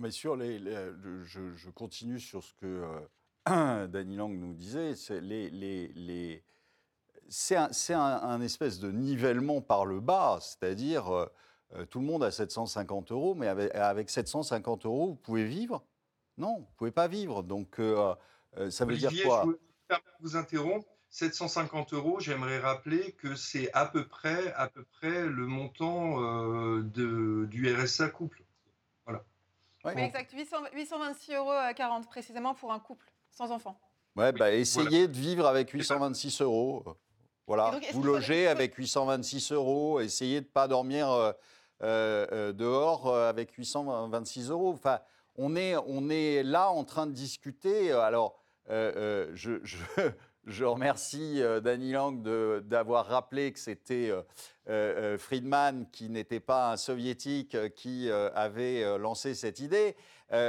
Mais 0.00 0.10
sur 0.10 0.36
les, 0.36 0.58
je, 1.24 1.70
continue 1.70 2.18
sur 2.18 2.42
ce 2.42 2.54
que 2.54 2.84
euh, 3.48 3.86
Danny 3.88 4.16
Lang 4.16 4.32
nous 4.32 4.54
disait. 4.54 4.94
C'est 4.94 5.20
les, 5.20 5.50
les, 5.50 6.44
un, 7.50 7.70
un, 7.94 8.40
espèce 8.40 8.78
de 8.78 8.90
nivellement 8.90 9.60
par 9.60 9.84
le 9.84 10.00
bas, 10.00 10.38
c'est-à-dire 10.40 11.10
euh, 11.10 11.26
euh, 11.74 11.86
tout 11.86 12.00
le 12.00 12.06
monde 12.06 12.24
a 12.24 12.30
750 12.30 13.12
euros, 13.12 13.34
mais 13.34 13.48
avec, 13.48 14.10
750 14.10 14.86
euros, 14.86 15.08
vous 15.08 15.16
pouvez 15.16 15.44
vivre? 15.44 15.84
Non, 16.38 16.56
vous 16.56 16.60
ne 16.60 16.76
pouvez 16.76 16.90
pas 16.90 17.08
vivre. 17.08 17.42
Donc 17.42 17.80
ça 18.70 18.84
veut 18.84 18.96
dire 18.96 19.12
quoi? 19.24 19.44
Je 19.90 19.96
vous 20.20 20.36
interrompre. 20.36 20.86
750 21.10 21.92
euros, 21.92 22.20
j'aimerais 22.20 22.58
rappeler 22.58 23.12
que 23.12 23.34
c'est 23.34 23.70
à 23.74 23.84
peu 23.84 24.08
près, 24.08 24.50
à 24.54 24.66
peu 24.66 24.82
près 24.82 25.26
le 25.26 25.46
montant 25.46 26.16
de, 26.80 27.44
du 27.50 27.70
RSA 27.70 28.08
couple. 28.08 28.42
Oui, 29.84 29.92
exact. 29.96 30.32
826 30.32 31.34
euros 31.34 31.50
à 31.50 31.74
40 31.74 32.06
précisément 32.06 32.54
pour 32.54 32.72
un 32.72 32.78
couple 32.78 33.06
sans 33.30 33.50
enfant. 33.50 33.78
Ouais, 34.16 34.32
bah, 34.32 34.52
essayez 34.52 35.08
de 35.08 35.16
vivre 35.16 35.46
avec 35.46 35.70
826 35.70 36.42
euros. 36.42 36.84
Voilà, 37.46 37.72
vous 37.92 38.02
logez 38.02 38.46
avec 38.46 38.74
826 38.74 39.52
euros, 39.52 40.00
essayez 40.00 40.40
de 40.40 40.46
ne 40.46 40.50
pas 40.50 40.68
dormir 40.68 41.10
euh, 41.10 41.32
euh, 41.82 42.26
euh, 42.32 42.52
dehors 42.52 43.14
avec 43.14 43.52
826 43.52 44.50
euros. 44.50 44.72
Enfin, 44.72 45.00
on 45.34 45.56
est, 45.56 45.74
on 45.86 46.08
est 46.08 46.42
là 46.44 46.70
en 46.70 46.84
train 46.84 47.06
de 47.06 47.12
discuter. 47.12 47.90
Alors, 47.90 48.38
je, 48.68 49.60
je 49.62 49.76
remercie 50.64 51.40
euh, 51.42 51.60
Danny 51.60 51.92
Lang 51.92 52.22
d'avoir 52.62 53.06
rappelé 53.06 53.52
que 53.52 53.58
c'était 53.58 54.10
euh, 54.10 54.22
euh, 54.68 55.18
Friedman, 55.18 55.86
qui 55.92 56.08
n'était 56.08 56.40
pas 56.40 56.72
un 56.72 56.76
soviétique, 56.76 57.56
qui 57.74 58.10
avait 58.10 58.98
lancé 58.98 59.34
cette 59.34 59.60
idée. 59.60 59.96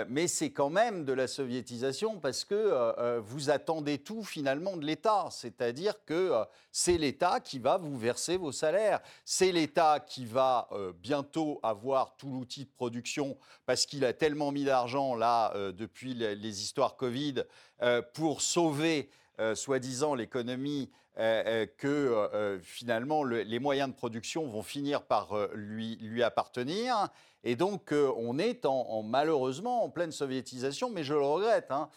mais 0.07 0.27
c'est 0.27 0.51
quand 0.51 0.69
même 0.69 1.03
de 1.03 1.13
la 1.13 1.27
soviétisation 1.27 2.19
parce 2.19 2.45
que 2.45 3.19
vous 3.19 3.49
attendez 3.49 3.97
tout 3.97 4.23
finalement 4.23 4.77
de 4.77 4.85
l'État. 4.85 5.27
C'est-à-dire 5.31 6.05
que 6.05 6.31
c'est 6.71 6.97
l'État 6.97 7.39
qui 7.39 7.59
va 7.59 7.77
vous 7.77 7.97
verser 7.97 8.37
vos 8.37 8.51
salaires. 8.51 9.01
C'est 9.25 9.51
l'État 9.51 9.99
qui 9.99 10.25
va 10.25 10.69
bientôt 11.01 11.59
avoir 11.63 12.15
tout 12.15 12.31
l'outil 12.31 12.65
de 12.65 12.71
production 12.71 13.37
parce 13.65 13.85
qu'il 13.85 14.05
a 14.05 14.13
tellement 14.13 14.51
mis 14.51 14.63
d'argent 14.63 15.15
là 15.15 15.53
depuis 15.71 16.13
les 16.13 16.61
histoires 16.61 16.95
Covid 16.95 17.43
pour 18.13 18.41
sauver 18.41 19.09
euh, 19.39 19.55
soi-disant 19.55 20.13
l'économie 20.13 20.91
euh, 21.17 21.65
euh, 21.65 21.65
que 21.77 22.59
finalement 22.61 23.23
les 23.23 23.59
moyens 23.59 23.89
de 23.89 23.95
production 23.95 24.47
vont 24.47 24.61
finir 24.61 25.03
par 25.03 25.35
lui, 25.55 25.97
lui 26.01 26.21
appartenir. 26.21 27.07
Et 27.43 27.55
donc 27.55 27.91
on 27.91 28.37
est 28.37 28.65
en, 28.65 29.01
malheureusement 29.01 29.83
en 29.83 29.89
pleine 29.89 30.11
soviétisation, 30.11 30.91
mais 30.91 31.03
je 31.03 31.15
le 31.15 31.21
regrette. 31.21 31.71
Hein. 31.71 31.89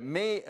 mais 0.00 0.44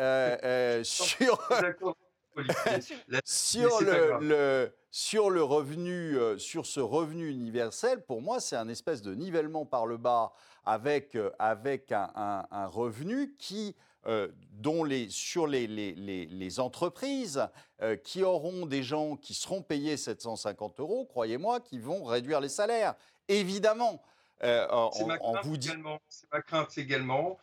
sur, 0.84 1.48
sur, 3.24 3.80
le, 3.80 4.72
sur 4.90 5.30
le 5.30 5.42
revenu, 5.42 6.18
sur 6.38 6.66
ce 6.66 6.80
revenu 6.80 7.30
universel, 7.30 8.02
pour 8.02 8.20
moi, 8.20 8.40
c'est 8.40 8.56
un 8.56 8.68
espèce 8.68 9.00
de 9.00 9.14
nivellement 9.14 9.64
par 9.64 9.86
le 9.86 9.96
bas 9.96 10.32
avec, 10.66 11.16
avec 11.38 11.92
un, 11.92 12.46
un 12.50 12.66
revenu 12.66 13.34
qui 13.38 13.74
euh, 14.07 14.28
dont 14.52 14.83
les, 14.83 15.11
sur 15.11 15.47
les, 15.47 15.66
les, 15.66 15.92
les, 15.95 16.61
entreprises 16.61 17.47
euh, 17.83 17.97
qui 17.97 18.23
auront 18.23 18.64
des 18.64 18.83
gens 18.83 19.16
qui 19.16 19.35
seront 19.35 19.62
payés 19.62 19.97
750 19.99 20.80
euros, 20.80 21.04
croyez-moi, 21.04 21.61
qui 21.61 21.78
vont 21.78 22.04
réduire 22.04 22.40
les 22.40 22.49
salaires. 22.49 22.95
Évidemment. 23.28 24.02
Euh, 24.42 24.66
c'est 24.92 25.04
ma, 25.04 25.19
crainte 26.42 26.78
également. 26.78 27.38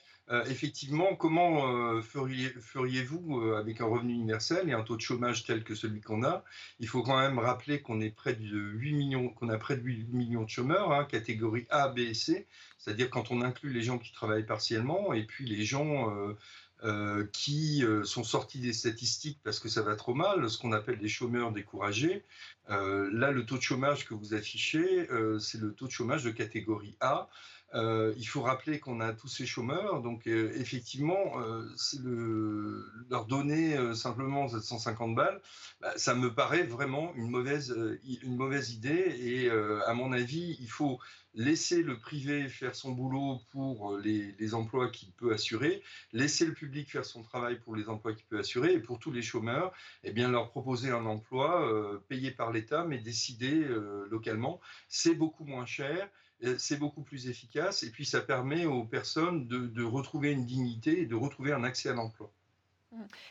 Effectivement, 0.47 1.15
comment 1.15 2.01
feriez-vous 2.01 3.53
avec 3.53 3.81
un 3.81 3.85
revenu 3.85 4.13
universel 4.13 4.69
et 4.69 4.73
un 4.73 4.83
taux 4.83 4.95
de 4.95 5.01
chômage 5.01 5.45
tel 5.45 5.63
que 5.63 5.75
celui 5.75 6.01
qu'on 6.01 6.23
a? 6.23 6.43
Il 6.79 6.87
faut 6.87 7.01
quand 7.01 7.17
même 7.17 7.39
rappeler 7.39 7.81
qu'on 7.81 8.01
est 8.01 8.09
près 8.09 8.33
de 8.33 8.57
8 8.57 8.93
millions, 8.93 9.33
a 9.49 9.57
près 9.57 9.77
de 9.77 9.83
8 9.83 10.09
millions 10.13 10.43
de 10.43 10.49
chômeurs, 10.49 10.91
hein, 10.91 11.05
catégorie 11.05 11.65
A, 11.69 11.87
B 11.87 11.99
et 11.99 12.13
C 12.13 12.47
c'est-à-dire 12.87 13.09
quand 13.09 13.31
on 13.31 13.41
inclut 13.41 13.73
les 13.73 13.81
gens 13.81 13.97
qui 13.97 14.13
travaillent 14.13 14.45
partiellement 14.45 15.13
et 15.13 15.23
puis 15.23 15.45
les 15.45 15.65
gens 15.65 16.09
euh, 16.09 16.37
euh, 16.83 17.27
qui 17.33 17.83
euh, 17.83 18.05
sont 18.05 18.23
sortis 18.23 18.59
des 18.59 18.71
statistiques 18.71 19.39
parce 19.43 19.59
que 19.59 19.67
ça 19.67 19.81
va 19.81 19.95
trop 19.95 20.13
mal, 20.13 20.49
ce 20.49 20.57
qu'on 20.57 20.71
appelle 20.71 20.99
des 20.99 21.09
chômeurs 21.09 21.51
découragés. 21.51 22.23
là, 22.69 23.31
le 23.31 23.45
taux 23.45 23.57
de 23.57 23.61
chômage 23.61 24.05
que 24.05 24.13
vous 24.13 24.33
affichez, 24.33 25.07
c'est 25.39 25.59
le 25.59 25.73
taux 25.73 25.87
de 25.87 25.91
chômage 25.91 26.23
de 26.23 26.31
catégorie 26.31 26.95
A. 27.01 27.29
euh, 27.75 28.13
il 28.17 28.25
faut 28.25 28.41
rappeler 28.41 28.79
qu'on 28.79 29.01
a 29.01 29.11
tous 29.13 29.27
ces 29.27 29.45
chômeurs, 29.45 30.01
donc 30.01 30.25
euh, 30.27 30.53
effectivement, 30.55 31.41
euh, 31.41 31.67
le, 32.01 32.85
leur 33.09 33.25
donner 33.25 33.93
simplement 33.93 34.47
750 34.47 35.15
balles, 35.15 35.41
bah, 35.81 35.91
ça 35.97 36.15
me 36.15 36.33
paraît 36.33 36.63
vraiment 36.63 37.13
une 37.15 37.29
mauvaise, 37.29 37.75
une 38.23 38.37
mauvaise 38.37 38.71
idée. 38.71 39.15
Et 39.19 39.49
à 39.49 39.93
mon 39.93 40.11
avis, 40.11 40.57
il 40.59 40.69
faut 40.69 40.99
laisser 41.33 41.83
le 41.83 41.99
privé 41.99 42.47
faire 42.49 42.73
son 42.73 42.91
boulot 42.91 43.41
pour 43.51 43.97
les, 43.97 44.33
les 44.39 44.53
emplois 44.53 44.89
qu'il 44.89 45.11
peut 45.11 45.33
assurer, 45.33 45.83
laisser 46.13 46.45
le 46.45 46.53
public 46.53 46.89
faire 46.89 47.05
son 47.05 47.21
travail 47.21 47.59
pour 47.59 47.75
les 47.75 47.89
emplois 47.89 48.13
qu'il 48.13 48.25
peut 48.25 48.39
assurer, 48.39 48.73
et 48.73 48.79
pour 48.79 48.97
tous 48.97 49.11
les 49.11 49.21
chômeurs, 49.21 49.73
eh 50.03 50.11
bien 50.11 50.31
leur 50.31 50.49
proposer 50.49 50.89
un 50.89 51.05
emploi 51.05 51.69
payé 52.07 52.31
par 52.31 52.51
l'État, 52.51 52.85
mais 52.85 52.97
décidé 52.97 53.67
localement. 54.09 54.61
C'est 54.87 55.15
beaucoup 55.15 55.45
moins 55.45 55.65
cher 55.65 56.09
c'est 56.57 56.77
beaucoup 56.77 57.01
plus 57.01 57.27
efficace 57.27 57.83
et 57.83 57.89
puis 57.89 58.05
ça 58.05 58.21
permet 58.21 58.65
aux 58.65 58.83
personnes 58.83 59.47
de, 59.47 59.83
retrouver 59.83 60.31
une 60.31 60.45
dignité 60.45 61.01
et 61.01 61.05
de 61.05 61.15
retrouver 61.15 61.53
un 61.53 61.63
accès 61.63 61.89
à 61.89 61.93
l'emploi. 61.93 62.31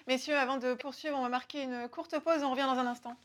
Messieurs, 0.06 0.36
avant 0.36 0.58
de 0.58 0.74
poursuivre, 0.74 1.16
on 1.16 1.22
va 1.22 1.28
marquer 1.28 1.62
une 1.62 1.88
courte 1.88 2.18
pause, 2.20 2.42
on 2.42 2.50
revient 2.50 2.66
dans 2.66 2.78
un 2.78 2.86
instant. 2.86 3.16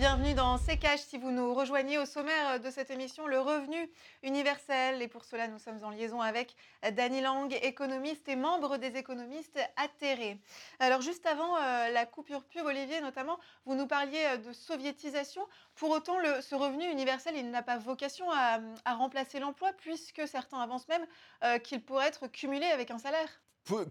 Bienvenue 0.00 0.32
dans 0.32 0.56
C'est 0.56 0.80
Si 0.96 1.18
vous 1.18 1.30
nous 1.30 1.52
rejoignez 1.52 1.98
au 1.98 2.06
sommaire 2.06 2.58
de 2.58 2.70
cette 2.70 2.90
émission, 2.90 3.26
le 3.26 3.38
revenu 3.38 3.76
universel. 4.22 5.02
Et 5.02 5.08
pour 5.08 5.26
cela, 5.26 5.46
nous 5.46 5.58
sommes 5.58 5.84
en 5.84 5.90
liaison 5.90 6.22
avec 6.22 6.56
Dany 6.92 7.20
Lang, 7.20 7.54
économiste 7.60 8.26
et 8.26 8.34
membre 8.34 8.78
des 8.78 8.96
économistes 8.96 9.60
atterrés. 9.76 10.40
Alors, 10.78 11.02
juste 11.02 11.26
avant 11.26 11.54
euh, 11.54 11.90
la 11.90 12.06
coupure 12.06 12.44
pub, 12.44 12.64
Olivier, 12.64 13.02
notamment, 13.02 13.38
vous 13.66 13.74
nous 13.74 13.86
parliez 13.86 14.24
euh, 14.24 14.36
de 14.38 14.54
soviétisation. 14.54 15.46
Pour 15.74 15.90
autant, 15.90 16.16
ce 16.40 16.54
revenu 16.54 16.90
universel, 16.90 17.34
il 17.36 17.50
n'a 17.50 17.62
pas 17.62 17.76
vocation 17.76 18.24
à, 18.30 18.58
remplacer 18.94 19.38
l'emploi, 19.38 19.74
puisque 19.74 20.26
certains 20.26 20.60
avancent 20.60 20.88
même 20.88 21.06
euh, 21.44 21.58
qu'il 21.58 21.84
pourrait 21.84 22.06
être 22.06 22.26
cumulé 22.26 22.64
avec 22.64 22.90
un 22.90 22.98
salaire 22.98 23.28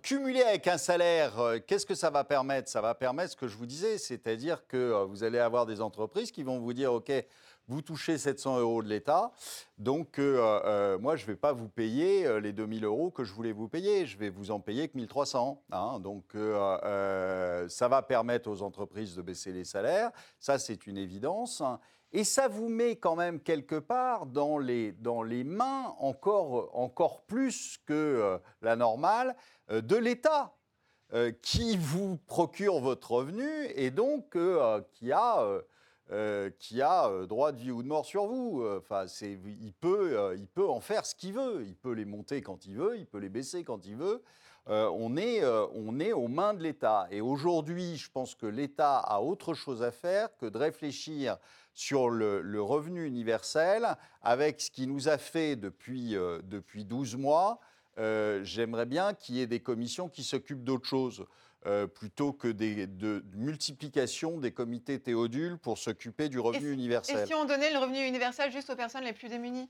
cumuler 0.01 0.41
avec 0.41 0.67
un 0.67 0.77
salaire, 0.77 1.39
euh, 1.39 1.59
qu'est-ce 1.65 1.85
que 1.85 1.95
ça 1.95 2.09
va 2.09 2.23
permettre? 2.23 2.69
Ça 2.69 2.81
va 2.81 2.95
permettre 2.95 3.31
ce 3.31 3.35
que 3.35 3.47
je 3.47 3.55
vous 3.55 3.65
disais, 3.65 3.97
c'est-à-dire 3.97 4.65
que 4.67 4.77
euh, 4.77 5.05
vous 5.05 5.23
allez 5.23 5.39
avoir 5.39 5.65
des 5.65 5.81
entreprises 5.81 6.31
qui 6.31 6.43
vont 6.43 6.59
vous 6.59 6.73
dire, 6.73 6.93
OK, 6.93 7.11
vous 7.67 7.81
touchez 7.81 8.17
700 8.17 8.59
euros 8.59 8.81
de 8.81 8.89
l'État, 8.89 9.31
donc 9.77 10.17
euh, 10.17 10.97
moi, 10.97 11.15
je 11.15 11.23
ne 11.23 11.27
vais 11.27 11.35
pas 11.35 11.53
vous 11.53 11.69
payer 11.69 12.41
les 12.41 12.51
2000 12.51 12.83
euros 12.83 13.11
que 13.11 13.23
je 13.23 13.31
voulais 13.31 13.51
vous 13.51 13.67
payer, 13.67 14.07
je 14.07 14.17
vais 14.17 14.29
vous 14.29 14.49
en 14.49 14.59
payer 14.59 14.87
que 14.87 14.97
1300. 14.97 15.61
Hein, 15.71 15.99
donc 15.99 16.33
ça 16.33 17.87
va 17.87 18.01
permettre 18.01 18.49
aux 18.49 18.63
entreprises 18.63 19.15
de 19.15 19.21
baisser 19.21 19.51
les 19.51 19.65
salaires, 19.65 20.09
ça 20.39 20.57
c'est 20.57 20.87
une 20.87 20.97
évidence. 20.97 21.61
Et 22.11 22.23
ça 22.23 22.47
vous 22.47 22.69
met 22.69 22.95
quand 22.95 23.15
même 23.15 23.39
quelque 23.39 23.75
part 23.75 24.25
dans 24.25 24.57
les, 24.57 24.93
dans 24.93 25.21
les 25.21 25.43
mains 25.43 25.93
encore, 25.99 26.75
encore 26.75 27.21
plus 27.21 27.77
que 27.85 28.39
la 28.63 28.75
normale 28.75 29.35
de 29.69 29.95
l'État 29.95 30.55
euh, 31.11 31.31
qui 31.41 31.75
vous 31.75 32.17
procure 32.27 32.79
votre 32.79 33.13
revenu 33.13 33.65
et 33.73 33.89
donc 33.89 34.35
euh, 34.35 34.79
qui 34.93 35.11
a, 35.11 35.43
qui 36.59 36.81
a 36.83 37.25
droit 37.25 37.51
de 37.51 37.57
vie 37.57 37.71
ou 37.71 37.81
de 37.81 37.87
mort 37.87 38.05
sur 38.05 38.27
vous. 38.27 38.63
Enfin, 38.77 39.05
il, 39.21 39.73
peut, 39.79 40.35
il 40.37 40.47
peut 40.47 40.67
en 40.67 40.79
faire 40.79 41.05
ce 41.05 41.15
qu'il 41.15 41.33
veut. 41.33 41.63
Il 41.65 41.75
peut 41.75 41.93
les 41.93 42.05
monter 42.05 42.41
quand 42.41 42.67
il 42.67 42.75
veut, 42.75 42.97
il 42.97 43.07
peut 43.07 43.17
les 43.17 43.29
baisser 43.29 43.63
quand 43.63 43.85
il 43.85 43.95
veut. 43.95 44.23
on, 44.67 45.17
est, 45.17 45.43
on 45.45 45.99
est 45.99 46.11
aux 46.11 46.27
mains 46.27 46.55
de 46.55 46.63
l'État. 46.63 47.07
Et 47.11 47.21
aujourd'hui, 47.21 47.97
je 47.97 48.09
pense 48.11 48.33
que 48.33 48.47
l'État 48.47 48.97
a 48.97 49.19
autre 49.19 49.53
chose 49.53 49.83
à 49.83 49.91
faire 49.91 50.35
que 50.37 50.47
de 50.47 50.57
réfléchir 50.57 51.37
sur 51.75 52.09
le, 52.09 52.41
le, 52.41 52.61
revenu 52.61 53.05
universel 53.05 53.95
avec 54.23 54.61
ce 54.61 54.71
qui 54.71 54.87
nous 54.87 55.09
a 55.09 55.19
fait 55.19 55.55
depuis, 55.55 56.15
depuis 56.43 56.85
12 56.85 57.17
mois, 57.17 57.59
euh, 57.99 58.43
j'aimerais 58.43 58.85
bien 58.85 59.13
qu'il 59.13 59.35
y 59.35 59.41
ait 59.41 59.47
des 59.47 59.59
commissions 59.59 60.09
qui 60.09 60.23
s'occupent 60.23 60.63
d'autre 60.63 60.87
chose. 60.87 61.25
Euh, 61.65 61.87
plutôt 61.87 62.31
que 62.31 62.47
des, 62.47 62.87
de, 62.87 63.21
multiplication 63.33 64.37
des 64.37 64.53
comités 64.53 64.97
théodules 64.97 65.57
pour 65.57 65.77
s'occuper 65.77 66.29
du 66.29 66.39
revenu 66.39 66.71
universel. 66.71 67.19
Et 67.19 67.25
si 67.25 67.33
on 67.33 67.43
donnait 67.43 67.73
le 67.73 67.79
revenu 67.79 68.07
universel 68.07 68.49
juste 68.49 68.69
aux 68.69 68.77
personnes 68.77 69.03
les 69.03 69.11
plus 69.11 69.27
démunies? 69.27 69.69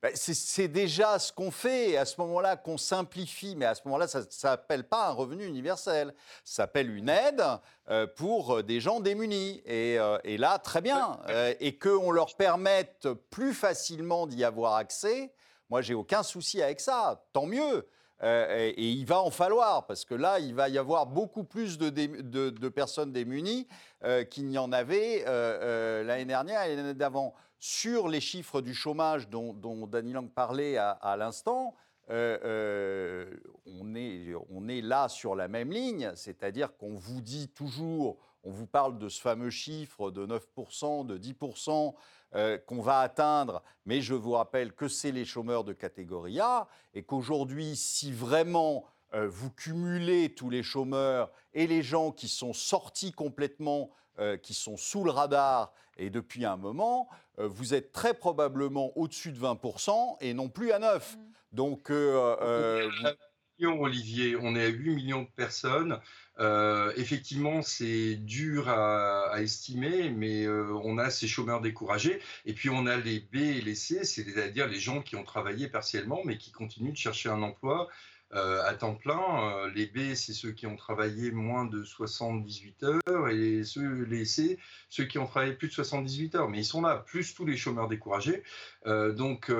Ben, 0.00 0.10
c'est 0.14 0.68
déjà 0.68 1.18
ce 1.18 1.34
qu'on 1.34 1.50
fait, 1.50 1.98
à 1.98 2.06
ce 2.06 2.18
moment-là, 2.22 2.56
qu'on 2.56 2.78
simplifie, 2.78 3.56
mais 3.56 3.66
à 3.66 3.74
ce 3.74 3.82
moment-là, 3.84 4.08
ça 4.08 4.20
ne 4.20 4.30
s'appelle 4.30 4.88
pas 4.88 5.08
un 5.08 5.12
revenu 5.12 5.44
universel, 5.44 6.14
ça 6.44 6.62
s'appelle 6.62 6.96
une 6.96 7.10
aide 7.10 7.44
euh, 7.90 8.06
pour 8.06 8.62
des 8.62 8.80
gens 8.80 9.00
démunis. 9.00 9.62
Et, 9.66 9.98
et 10.24 10.38
là, 10.38 10.58
très 10.58 10.80
bien. 10.80 11.18
et 11.60 11.76
qu'on 11.76 12.10
leur 12.10 12.36
permette 12.36 13.06
plus 13.28 13.52
facilement 13.52 14.26
d'y 14.26 14.44
avoir 14.44 14.76
accès, 14.76 15.30
moi, 15.70 15.82
j'ai 15.82 15.94
aucun 15.94 16.22
souci 16.22 16.62
avec 16.62 16.80
ça. 16.80 17.24
Tant 17.32 17.46
mieux. 17.46 17.86
Euh, 18.22 18.72
et, 18.76 18.90
il 18.90 19.04
va 19.06 19.20
en 19.20 19.30
falloir, 19.30 19.86
parce 19.86 20.04
que 20.04 20.14
là, 20.14 20.38
il 20.38 20.54
va 20.54 20.68
y 20.68 20.78
avoir 20.78 21.06
beaucoup 21.06 21.44
plus 21.44 21.78
de, 21.78 22.68
personnes 22.68 23.12
démunies 23.12 23.66
euh, 24.04 24.24
qu'il 24.24 24.46
n'y 24.46 24.58
en 24.58 24.72
avait 24.72 25.24
euh, 25.26 26.02
l'année 26.04 26.24
dernière 26.24 26.62
et 26.62 26.76
l'année 26.76 26.94
d'avant. 26.94 27.34
Sur 27.58 28.08
les 28.08 28.20
chiffres 28.20 28.60
du 28.60 28.74
chômage 28.74 29.28
dont, 29.28 29.54
dont 29.54 29.86
Dany 29.86 30.12
Lang 30.12 30.30
parlait 30.30 30.76
à, 30.76 31.16
l'instant, 31.18 31.74
on 32.10 32.14
est 33.94 34.80
là 34.82 35.08
sur 35.08 35.34
la 35.34 35.48
même 35.48 35.72
ligne, 35.72 36.12
c'est-à-dire 36.14 36.76
qu'on 36.76 36.94
vous 36.94 37.22
dit 37.22 37.48
toujours, 37.48 38.18
on 38.42 38.50
vous 38.50 38.66
parle 38.66 38.98
de 38.98 39.08
ce 39.08 39.18
fameux 39.18 39.48
chiffre 39.48 40.10
de 40.10 40.26
9%, 40.26 41.06
de 41.06 41.16
10%, 41.16 41.94
euh, 42.34 42.58
qu'on 42.58 42.80
va 42.80 43.00
atteindre, 43.00 43.62
mais 43.86 44.00
je 44.00 44.14
vous 44.14 44.32
rappelle 44.32 44.72
que 44.72 44.88
c'est 44.88 45.12
les 45.12 45.24
chômeurs 45.24 45.62
de 45.62 45.72
catégorie 45.72 46.40
A 46.40 46.66
et 46.92 47.04
qu'aujourd'hui, 47.04 47.76
si 47.76 48.10
vraiment 48.10 48.84
euh, 49.14 49.28
vous 49.28 49.50
cumulez 49.50 50.34
tous 50.34 50.50
les 50.50 50.64
chômeurs 50.64 51.30
et 51.52 51.68
les 51.68 51.82
gens 51.82 52.10
qui 52.10 52.26
sont 52.26 52.52
sortis 52.52 53.12
complètement, 53.12 53.90
euh, 54.18 54.36
qui 54.36 54.52
sont 54.52 54.76
sous 54.76 55.04
le 55.04 55.12
radar 55.12 55.72
et 55.96 56.10
depuis 56.10 56.44
un 56.44 56.56
moment, 56.56 57.08
vous 57.38 57.72
êtes 57.74 57.92
très 57.92 58.14
probablement 58.14 58.96
au-dessus 58.96 59.30
de 59.30 59.38
20% 59.38 60.16
et 60.20 60.34
non 60.34 60.48
plus 60.48 60.72
à 60.72 60.80
9%. 60.80 61.16
Mmh. 61.16 61.20
Donc, 61.52 61.90
Olivier, 63.66 64.36
on 64.36 64.56
est 64.56 64.64
à 64.64 64.68
8 64.68 64.94
millions 64.94 65.22
de 65.22 65.28
personnes. 65.36 65.98
Euh, 66.40 66.92
effectivement, 66.96 67.62
c'est 67.62 68.16
dur 68.16 68.68
à, 68.68 69.40
estimer, 69.40 70.10
mais 70.10 70.44
euh, 70.44 70.72
on 70.84 70.98
a 70.98 71.10
ces 71.10 71.28
chômeurs 71.28 71.60
découragés. 71.60 72.20
Et 72.44 72.54
puis, 72.54 72.70
on 72.70 72.86
a 72.86 72.96
les 72.96 73.20
B 73.20 73.36
et 73.36 73.60
les 73.60 73.74
C, 73.74 74.04
c'est-à-dire 74.04 74.66
les 74.68 74.80
gens 74.80 75.02
qui 75.02 75.16
ont 75.16 75.24
travaillé 75.24 75.68
partiellement, 75.68 76.22
mais 76.24 76.38
qui 76.38 76.50
continuent 76.50 76.92
de 76.92 76.96
chercher 76.96 77.28
un 77.28 77.42
emploi 77.42 77.88
euh, 78.34 78.62
à 78.64 78.74
temps 78.74 78.94
plein. 78.94 79.68
les 79.74 79.86
B, 79.86 80.14
c'est 80.14 80.32
ceux 80.32 80.52
qui 80.52 80.66
ont 80.66 80.76
travaillé 80.76 81.30
moins 81.30 81.66
de 81.66 81.84
78 81.84 82.84
heures, 82.84 83.28
et 83.28 83.62
ceux, 83.64 84.02
les 84.04 84.24
C, 84.24 84.58
ceux 84.88 85.04
qui 85.04 85.18
ont 85.18 85.26
travaillé 85.26 85.52
plus 85.52 85.68
de 85.68 85.74
78 85.74 86.34
heures. 86.34 86.48
Mais 86.48 86.58
ils 86.58 86.64
sont 86.64 86.82
là, 86.82 86.96
plus 86.96 87.34
tous 87.34 87.44
les 87.44 87.56
chômeurs 87.56 87.88
découragés. 87.88 88.42
donc, 88.86 89.50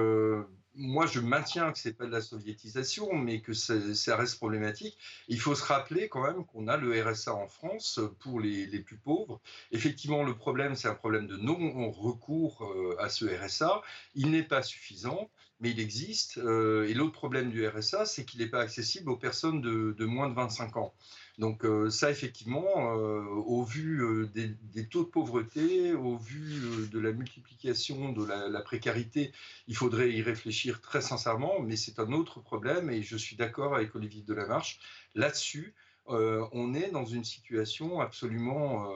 moi, 0.77 1.07
je 1.07 1.21
maintiens 1.21 1.73
que 1.73 1.79
ce 1.79 1.89
n'est 1.89 1.95
pas 1.95 2.07
de 2.07 2.11
la 2.11 2.21
soviétisation, 2.21 3.15
mais 3.15 3.41
que 3.41 3.53
ça, 3.53 4.17
reste 4.17 4.37
problématique. 4.37 4.99
Il 5.29 5.41
faut 5.41 5.55
se 5.55 5.65
rappeler 5.65 6.09
quand 6.09 6.23
même 6.23 6.45
qu'on 6.45 6.69
a 6.69 6.77
le 6.77 7.01
RSA 7.03 7.35
en 7.35 7.47
France 7.47 8.01
pour 8.21 8.41
les, 8.41 8.67
plus 8.81 8.97
pauvres. 8.97 9.41
Effectivement, 9.71 10.25
le 10.25 10.37
problème, 10.37 10.75
c'est 10.75 10.89
un 10.89 10.95
problème 10.95 11.27
de 11.27 11.37
non-recours 11.37 12.65
euh, 12.65 12.97
à 13.01 13.09
ce 13.09 13.25
RSA. 13.25 13.83
Il 14.15 14.31
n'est 14.31 14.43
pas 14.43 14.63
suffisant, 14.63 15.31
mais 15.61 15.71
il 15.71 15.81
existe. 15.81 16.39
Euh, 16.39 16.89
et 16.89 16.95
l'autre 16.95 17.13
problème 17.13 17.51
du 17.51 17.67
RSA, 17.67 18.07
c'est 18.07 18.25
qu'il 18.25 18.41
n'est 18.41 18.49
pas 18.49 18.61
accessible 18.61 19.11
aux 19.11 19.17
personnes 19.17 19.61
de 19.61 20.05
moins 20.05 20.29
de 20.29 20.35
25 20.35 20.77
ans. 20.77 20.95
Donc 21.39 21.65
euh, 21.65 21.91
ça, 21.91 22.11
effectivement, 22.11 22.97
euh, 22.97 23.25
au 23.25 23.65
vu 23.65 24.29
des, 24.33 24.87
taux 24.87 25.03
de 25.03 25.09
pauvreté, 25.09 25.93
au 25.93 26.17
vu 26.17 26.89
de 26.89 26.99
la 27.01 27.13
multiplication 27.13 28.13
de 28.13 28.25
la, 28.25 28.61
précarité, 28.61 29.33
il 29.67 29.77
faudrait 29.77 30.13
y 30.13 30.23
réfléchir 30.23 30.81
très 30.81 31.01
sincèrement, 31.01 31.61
mais 31.61 31.77
c'est 31.77 31.99
un 31.99 32.13
autre 32.13 32.41
problème 32.41 32.89
et 32.89 33.03
je 33.03 33.17
suis 33.17 33.37
d'accord 33.37 33.75
avec 33.75 33.95
Olivier 33.97 34.23
Delamarche 34.23 34.79
là-dessus. 35.15 35.75
on 36.07 36.75
est 36.75 36.91
dans 36.91 37.05
une 37.05 37.25
situation 37.25 38.01
absolument 38.01 38.87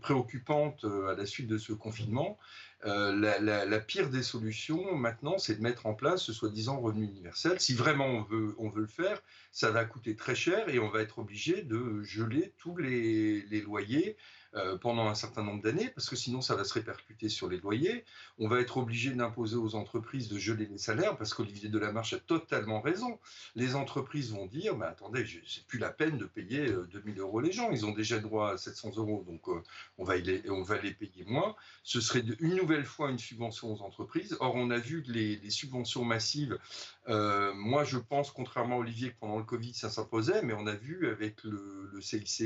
préoccupante 0.00 0.84
à 0.84 1.14
la 1.14 1.26
suite 1.26 1.48
de 1.48 1.58
ce 1.58 1.72
confinement. 1.74 2.38
La, 2.84 3.38
la, 3.40 3.80
pire 3.80 4.08
des 4.08 4.22
solutions 4.22 4.94
maintenant, 4.94 5.38
c'est 5.38 5.56
de 5.56 5.62
mettre 5.62 5.86
en 5.86 5.94
place 5.94 6.22
ce 6.22 6.32
soi-disant 6.32 6.80
revenu 6.80 7.04
universel. 7.04 7.60
Si 7.60 7.74
vraiment 7.74 8.06
on 8.06 8.22
veut, 8.22 8.80
le 8.80 8.86
faire, 8.86 9.20
ça 9.50 9.70
va 9.70 9.84
coûter 9.84 10.14
très 10.14 10.34
cher 10.34 10.68
et 10.68 10.78
on 10.78 10.88
va 10.88 11.00
être 11.00 11.18
obligé 11.18 11.62
de 11.62 12.02
geler 12.02 12.54
tous 12.58 12.76
les, 12.76 13.42
loyers 13.62 14.16
euh, 14.16 14.37
pendant 14.80 15.08
un 15.08 15.14
certain 15.14 15.42
nombre 15.42 15.62
d'années, 15.62 15.90
parce 15.94 16.08
que 16.08 16.16
sinon 16.16 16.40
ça 16.40 16.54
va 16.54 16.64
se 16.64 16.74
répercuter 16.74 17.28
sur 17.28 17.48
les 17.48 17.58
loyers. 17.58 18.04
On 18.38 18.48
va 18.48 18.60
être 18.60 18.78
obligé 18.78 19.10
d'imposer 19.10 19.56
aux 19.56 19.74
entreprises 19.74 20.28
de 20.28 20.38
geler 20.38 20.66
les 20.66 20.78
salaires, 20.78 21.16
parce 21.16 21.34
qu'Olivier 21.34 21.68
Delamarche 21.68 22.14
a 22.14 22.18
totalement 22.18 22.80
raison. 22.80 23.18
Les 23.54 23.74
entreprises 23.74 24.32
vont 24.32 24.46
dire, 24.46 24.76
mais 24.76 24.86
attendez, 24.86 25.26
c'est 25.46 25.66
plus 25.66 25.78
la 25.78 25.90
peine 25.90 26.18
de 26.18 26.24
payer 26.24 26.70
2000 26.92 27.18
euh, 27.18 27.22
euros 27.22 27.40
les 27.40 27.52
gens, 27.52 27.70
ils 27.70 27.84
ont 27.84 27.92
déjà 27.92 28.18
droit 28.18 28.52
à 28.52 28.56
700 28.56 28.92
euros, 28.96 29.24
donc 29.26 29.48
euh, 29.48 29.62
on, 29.98 30.04
va 30.04 30.16
les, 30.16 30.48
on 30.50 30.62
va 30.62 30.78
les 30.78 30.92
payer 30.92 31.24
moins. 31.26 31.54
Ce 31.82 32.00
serait 32.00 32.24
une 32.40 32.56
nouvelle 32.56 32.84
fois 32.84 33.10
une 33.10 33.18
subvention 33.18 33.72
aux 33.72 33.82
entreprises. 33.82 34.36
Or, 34.40 34.54
on 34.54 34.70
a 34.70 34.78
vu 34.78 35.02
que 35.02 35.12
les, 35.12 35.50
subventions 35.50 36.04
massives, 36.04 36.58
moi 37.06 37.84
je 37.84 37.98
pense, 37.98 38.30
contrairement 38.30 38.76
à 38.76 38.78
Olivier, 38.78 39.10
que 39.10 39.16
pendant 39.18 39.38
le 39.38 39.44
Covid 39.44 39.74
ça 39.74 39.88
s'imposait, 39.88 40.42
mais 40.42 40.52
on 40.52 40.66
a 40.66 40.74
vu 40.74 41.08
avec 41.08 41.42
le, 41.42 41.90
le 41.92 42.00
CICE 42.00 42.42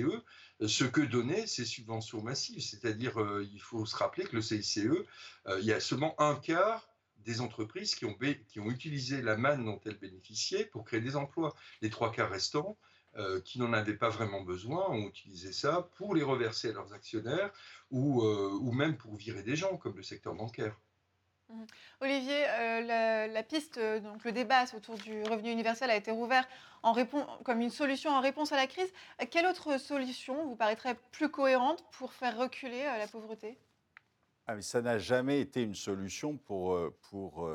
ce 0.66 0.84
que 0.84 1.00
donnaient 1.00 1.46
ces 1.46 1.64
subventions 1.64 1.91
massives. 2.22 2.62
C'est-à-dire, 2.62 3.20
euh, 3.20 3.46
il 3.52 3.60
faut 3.60 3.86
se 3.86 3.96
rappeler 3.96 4.24
que 4.24 4.36
le 4.36 4.42
CICE, 4.42 4.78
euh, 4.78 5.60
il 5.60 5.64
y 5.64 5.72
a 5.72 5.80
seulement 5.80 6.14
un 6.20 6.34
quart 6.34 6.88
des 7.18 7.40
entreprises 7.40 7.94
qui 7.94 8.04
ont, 8.04 8.16
qui 8.48 8.60
ont 8.60 8.70
utilisé 8.70 9.22
la 9.22 9.36
manne 9.36 9.64
dont 9.64 9.80
elles 9.86 9.98
bénéficiaient 9.98 10.64
pour 10.64 10.84
créer 10.84 11.00
des 11.00 11.16
emplois. 11.16 11.54
Les 11.80 11.90
trois 11.90 12.10
quarts 12.10 12.30
restants, 12.30 12.76
euh, 13.16 13.40
qui 13.40 13.58
n'en 13.58 13.72
avaient 13.72 13.96
pas 13.96 14.08
vraiment 14.08 14.42
besoin, 14.42 14.88
ont 14.88 15.08
utilisé 15.08 15.52
ça 15.52 15.88
pour 15.96 16.14
les 16.14 16.22
reverser 16.22 16.70
à 16.70 16.72
leurs 16.72 16.92
actionnaires 16.94 17.52
ou, 17.90 18.24
ou 18.24 18.72
même 18.72 18.96
pour 18.96 19.14
virer 19.16 19.42
des 19.42 19.54
gens, 19.54 19.76
comme 19.76 19.96
le 19.96 20.02
secteur 20.02 20.34
bancaire. 20.34 20.80
Mmh. 21.48 21.64
Olivier, 22.00 22.44
euh, 22.48 23.26
la, 23.28 23.42
piste, 23.42 23.78
euh, 23.78 24.00
donc 24.00 24.24
le 24.24 24.32
débat 24.32 24.64
autour 24.76 24.96
du 24.96 25.22
revenu 25.24 25.50
universel 25.50 25.90
a 25.90 25.96
été 25.96 26.10
rouvert 26.10 26.46
en 26.82 26.94
comme 27.44 27.60
une 27.60 27.70
solution 27.70 28.10
en 28.10 28.20
réponse 28.20 28.52
à 28.52 28.56
la 28.56 28.66
crise. 28.66 28.92
Quelle 29.30 29.46
autre 29.46 29.78
solution 29.78 30.44
vous 30.46 30.56
paraîtrait 30.56 30.96
plus 31.12 31.28
cohérente 31.28 31.84
pour 31.92 32.12
faire 32.12 32.36
reculer 32.36 32.82
euh, 32.82 32.98
la 32.98 33.06
pauvreté? 33.06 33.58
Ah, 34.46 34.56
mais 34.56 34.62
ça 34.62 34.82
n'a 34.82 34.98
jamais 34.98 35.40
été 35.40 35.62
une 35.62 35.76
solution 35.76 36.36
pour, 36.36 36.76
pour 37.10 37.48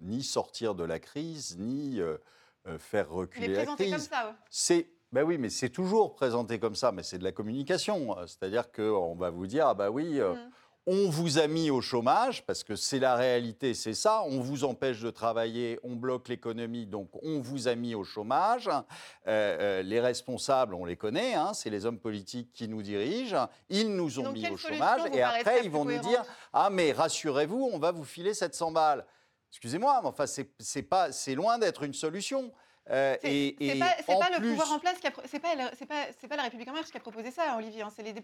ni 0.00 0.22
sortir 0.22 0.76
de 0.76 0.84
la 0.84 1.00
crise, 1.00 1.58
ni 1.58 1.98
faire 2.78 3.10
reculer 3.10 3.52
la 3.52 3.66
crise. 3.66 3.90
comme 3.90 3.98
ça. 3.98 4.36
C'est 4.48 4.88
ben 5.10 5.24
oui, 5.24 5.38
mais 5.38 5.48
c'est 5.48 5.70
toujours 5.70 6.14
présenté 6.14 6.60
comme 6.60 6.76
ça, 6.76 6.92
mais 6.92 7.02
c'est 7.02 7.18
de 7.18 7.24
la 7.24 7.32
communication. 7.32 8.14
C'est-à-dire 8.26 8.70
qu'on 8.70 9.16
va 9.16 9.30
vous 9.30 9.48
dire, 9.48 9.66
ah 9.66 9.74
bah 9.74 9.90
oui, 9.90 10.20
mmh 10.20 10.50
on 10.90 11.10
vous 11.10 11.38
a 11.38 11.46
mis 11.48 11.68
au 11.68 11.82
chômage, 11.82 12.46
parce 12.46 12.64
que 12.64 12.74
c'est 12.74 12.98
la 12.98 13.14
réalité, 13.14 13.74
c'est 13.74 13.92
ça, 13.92 14.22
on 14.24 14.40
vous 14.40 14.64
empêche 14.64 15.02
de 15.02 15.10
travailler, 15.10 15.78
on 15.82 15.94
bloque 15.96 16.28
l'économie, 16.28 16.86
donc 16.86 17.10
on 17.22 17.40
vous 17.40 17.68
a 17.68 17.74
mis 17.74 17.94
au 17.94 18.04
chômage. 18.04 18.68
Euh, 18.68 18.80
euh, 19.26 19.82
les 19.82 20.00
responsables, 20.00 20.72
on 20.72 20.86
les 20.86 20.96
connaît, 20.96 21.34
hein, 21.34 21.52
c'est 21.52 21.68
les 21.68 21.84
hommes 21.84 21.98
politiques 21.98 22.54
qui 22.54 22.68
nous 22.68 22.80
dirigent, 22.80 23.50
ils 23.68 23.94
nous 23.94 24.18
ont 24.18 24.32
mis 24.32 24.48
au 24.48 24.56
chômage, 24.56 25.02
et 25.12 25.20
après 25.20 25.60
ils 25.62 25.70
vont 25.70 25.84
nous 25.84 25.98
dire, 25.98 26.24
ah 26.54 26.70
mais 26.70 26.92
rassurez-vous, 26.92 27.68
on 27.70 27.78
va 27.78 27.92
vous 27.92 28.04
filer 28.04 28.32
700 28.32 28.72
balles. 28.72 29.04
Excusez-moi, 29.50 30.00
mais 30.02 30.08
enfin, 30.08 30.24
c'est 30.26 31.34
loin 31.34 31.58
d'être 31.58 31.82
une 31.82 31.92
solution. 31.92 32.50
Euh, 32.90 33.16
c'est 33.22 33.54
pas, 34.06 34.30
le 34.38 34.48
pouvoir 34.48 34.72
en 34.72 34.78
place 34.78 34.98
qui 34.98 35.06
a, 35.06 35.12
c'est 35.26 35.38
pas, 35.38 35.54
pas, 36.28 36.36
la 36.36 36.42
République 36.44 36.68
en 36.68 36.72
marche 36.72 36.90
qui 36.90 36.96
a 36.96 37.00
proposé 37.00 37.30
ça, 37.30 37.56
Olivier. 37.56 37.82
Hein. 37.82 37.92
c'est 37.94 38.02
les, 38.02 38.14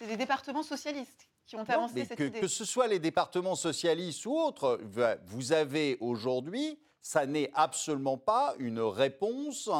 les, 0.00 0.16
départements 0.16 0.62
socialistes 0.62 1.28
qui 1.46 1.56
ont 1.56 1.64
avancé 1.68 2.04
cette 2.04 2.16
que, 2.16 2.24
idée. 2.24 2.40
Que 2.40 2.48
ce 2.48 2.64
soit 2.64 2.86
les 2.86 2.98
départements 2.98 3.56
socialistes 3.56 4.24
ou 4.24 4.38
autres, 4.38 4.80
vous 5.26 5.52
avez 5.52 5.98
aujourd'hui, 6.00 6.78
ça 7.02 7.26
n'est 7.26 7.50
absolument 7.54 8.16
pas 8.16 8.54
une 8.58 8.80
réponse 8.80 9.70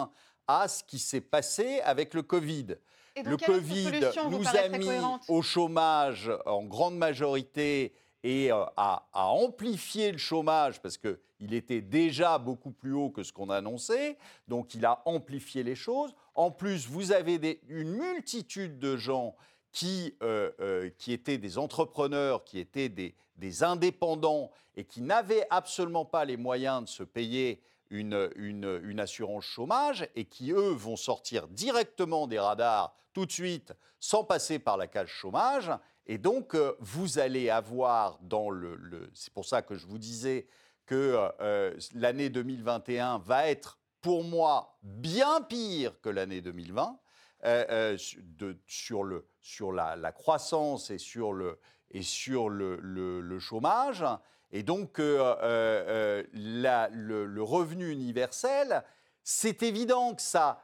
à 0.47 0.69
ce 0.69 0.85
qui 0.85 0.99
s'est 0.99 1.21
passé 1.21 1.81
avec 1.81 2.15
le 2.15 2.23
Covid. 2.23 2.77
le 3.17 3.37
Covid 3.37 4.01
nous 4.31 4.47
a 4.47 4.69
mis 4.69 4.91
au 5.29 5.43
chômage 5.43 6.31
en 6.45 6.65
grande 6.65 6.97
majorité 6.97 7.95
et 8.23 8.51
euh, 8.53 8.65
à, 8.77 9.07
amplifier 9.15 10.13
le 10.13 10.19
chômage 10.19 10.81
parce 10.81 10.99
qu'il 11.37 11.55
était 11.55 11.81
déjà 11.81 12.39
beaucoup 12.39 12.71
plus 12.71 12.93
haut 12.93 13.11
que 13.11 13.23
ce 13.23 13.33
qu'on 13.33 13.51
annonçait. 13.51 14.17
Donc 14.49 14.75
il 14.75 14.85
a 14.85 15.03
amplifié 15.05 15.63
les 15.63 15.75
choses. 15.75 16.15
En 16.35 16.51
plus, 16.51 16.87
vous 16.87 17.13
avez 17.13 17.61
une 17.69 17.93
multitude 17.93 18.79
de 18.79 18.97
gens 18.97 19.35
qui, 19.73 20.15
euh, 20.23 20.51
euh, 20.61 20.91
qui 20.99 21.13
étaient 21.13 21.39
des 21.39 21.59
entrepreneurs, 21.59 22.45
qui 22.45 22.59
étaient 22.59 22.89
des, 22.89 23.15
indépendants 23.63 24.51
et 24.77 24.85
qui 24.85 25.03
n'avaient 25.03 25.47
absolument 25.51 26.05
pas 26.05 26.25
les 26.25 26.37
moyens 26.37 26.83
de 26.83 26.89
se 26.89 27.03
payer 27.03 27.61
une, 27.91 28.31
une, 28.37 28.81
une, 28.83 28.99
assurance 28.99 29.45
chômage 29.45 30.09
et 30.17 30.25
qui, 30.25 30.51
eux, 30.53 30.73
vont 30.73 30.97
sortir 30.97 31.47
directement 31.49 32.27
des 32.27 32.39
radars 32.39 32.95
tout 33.13 33.27
de 33.27 33.33
suite 33.33 33.73
sans 34.01 34.25
passer 34.25 34.59
par 34.59 34.77
la 34.77 34.89
cage 34.89 35.11
chômage 35.11 35.71
et 36.07 36.19
donc, 36.19 36.55
euh, 36.55 36.77
vous 36.79 37.19
allez 37.19 37.51
avoir 37.51 38.19
dans 38.23 38.51
le... 38.51 39.11
c'est 39.13 39.33
pour 39.33 39.45
ça 39.45 39.63
que 39.63 39.75
je 39.75 39.87
vous 39.87 39.99
disais 39.99 40.47
que 40.87 40.95
euh, 40.95 41.29
euh, 41.41 41.77
l'année 41.95 42.31
2021 42.31 43.19
va 43.19 43.49
être, 43.49 43.79
pour 44.01 44.25
moi, 44.25 44.79
bien 44.83 45.43
pire 45.43 46.01
que 46.01 46.09
l'année 46.09 46.41
2020 46.41 46.99
de, 47.45 48.59
sur, 48.67 49.05
le, 49.05 49.29
sur 49.41 49.73
la, 49.73 50.13
croissance 50.13 50.91
et 50.91 50.99
sur 50.99 51.33
le, 51.33 51.61
et 51.91 52.03
sur 52.03 52.49
le, 52.49 52.79
le, 52.81 53.39
chômage. 53.39 54.05
Et 54.51 54.63
donc, 54.63 54.99
la, 54.99 56.25
le, 56.33 57.43
revenu 57.43 57.91
universel, 57.91 58.83
c'est 59.23 59.63
évident 59.63 60.15
que 60.15 60.23
ça, 60.23 60.61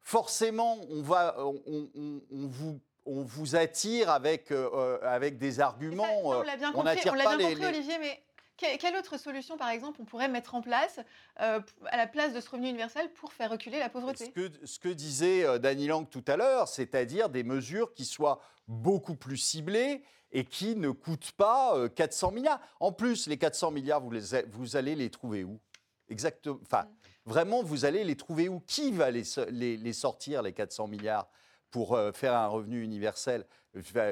forcément, 0.00 0.78
on, 0.90 1.02
va, 1.02 1.36
on, 1.38 1.62
on, 1.66 2.22
on 2.32 2.46
vous 2.48 2.80
on 3.06 3.22
vous 3.22 3.56
attire 3.56 4.10
avec, 4.10 4.50
euh, 4.50 4.68
euh, 4.74 4.98
avec 5.02 5.38
des 5.38 5.60
arguments. 5.60 6.04
on 6.24 6.42
l'a 6.42 6.56
bien 6.56 6.72
compris, 6.72 7.08
Olivier, 7.08 7.98
mais 8.00 8.20
quelle 8.56 8.96
autre 8.96 9.18
solution, 9.18 9.56
par 9.56 9.68
exemple, 9.68 10.00
on 10.00 10.04
pourrait 10.04 10.28
mettre 10.28 10.54
en 10.54 10.62
place 10.62 11.00
euh, 11.40 11.60
à 11.86 11.96
la 11.96 12.06
place 12.06 12.32
de 12.32 12.40
ce 12.40 12.48
revenu 12.48 12.68
universel 12.68 13.10
pour 13.12 13.32
faire 13.32 13.50
reculer 13.50 13.78
la 13.78 13.88
pauvreté? 13.88 14.26
Ce 14.26 14.30
que, 14.30 14.50
ce 14.64 14.78
que, 14.78 14.88
disait 14.88 15.58
Dany 15.58 15.86
Lang 15.86 16.08
tout 16.08 16.24
à 16.26 16.36
l'heure, 16.36 16.68
c'est-à-dire 16.68 17.28
des 17.28 17.44
mesures 17.44 17.92
qui 17.94 18.04
soient 18.04 18.40
beaucoup 18.68 19.14
plus 19.14 19.36
ciblées 19.36 20.02
et 20.32 20.44
qui 20.44 20.76
ne 20.76 20.90
coûtent 20.90 21.32
pas 21.32 21.88
400 21.88 22.32
milliards. 22.32 22.60
En 22.80 22.92
plus, 22.92 23.26
les 23.26 23.38
400 23.38 23.70
milliards, 23.70 24.00
vous, 24.00 24.10
les, 24.10 24.42
vous 24.50 24.76
allez 24.76 24.94
les 24.94 25.10
trouver 25.10 25.44
où? 25.44 25.60
Exactement. 26.08 26.58
Enfin, 26.62 26.82
mm. 26.82 26.88
vraiment, 27.24 27.62
vous 27.62 27.84
allez 27.84 28.04
les 28.04 28.16
trouver 28.16 28.48
où? 28.48 28.60
Qui 28.60 28.90
va 28.92 29.10
les, 29.10 29.22
les, 29.50 29.76
les 29.76 29.92
sortir, 29.92 30.42
les 30.42 30.52
400 30.52 30.86
milliards 30.88 31.28
pour 31.70 31.94
euh, 31.94 32.12
faire 32.12 32.34
un 32.34 32.46
revenu 32.46 32.82
universel? 32.82 33.46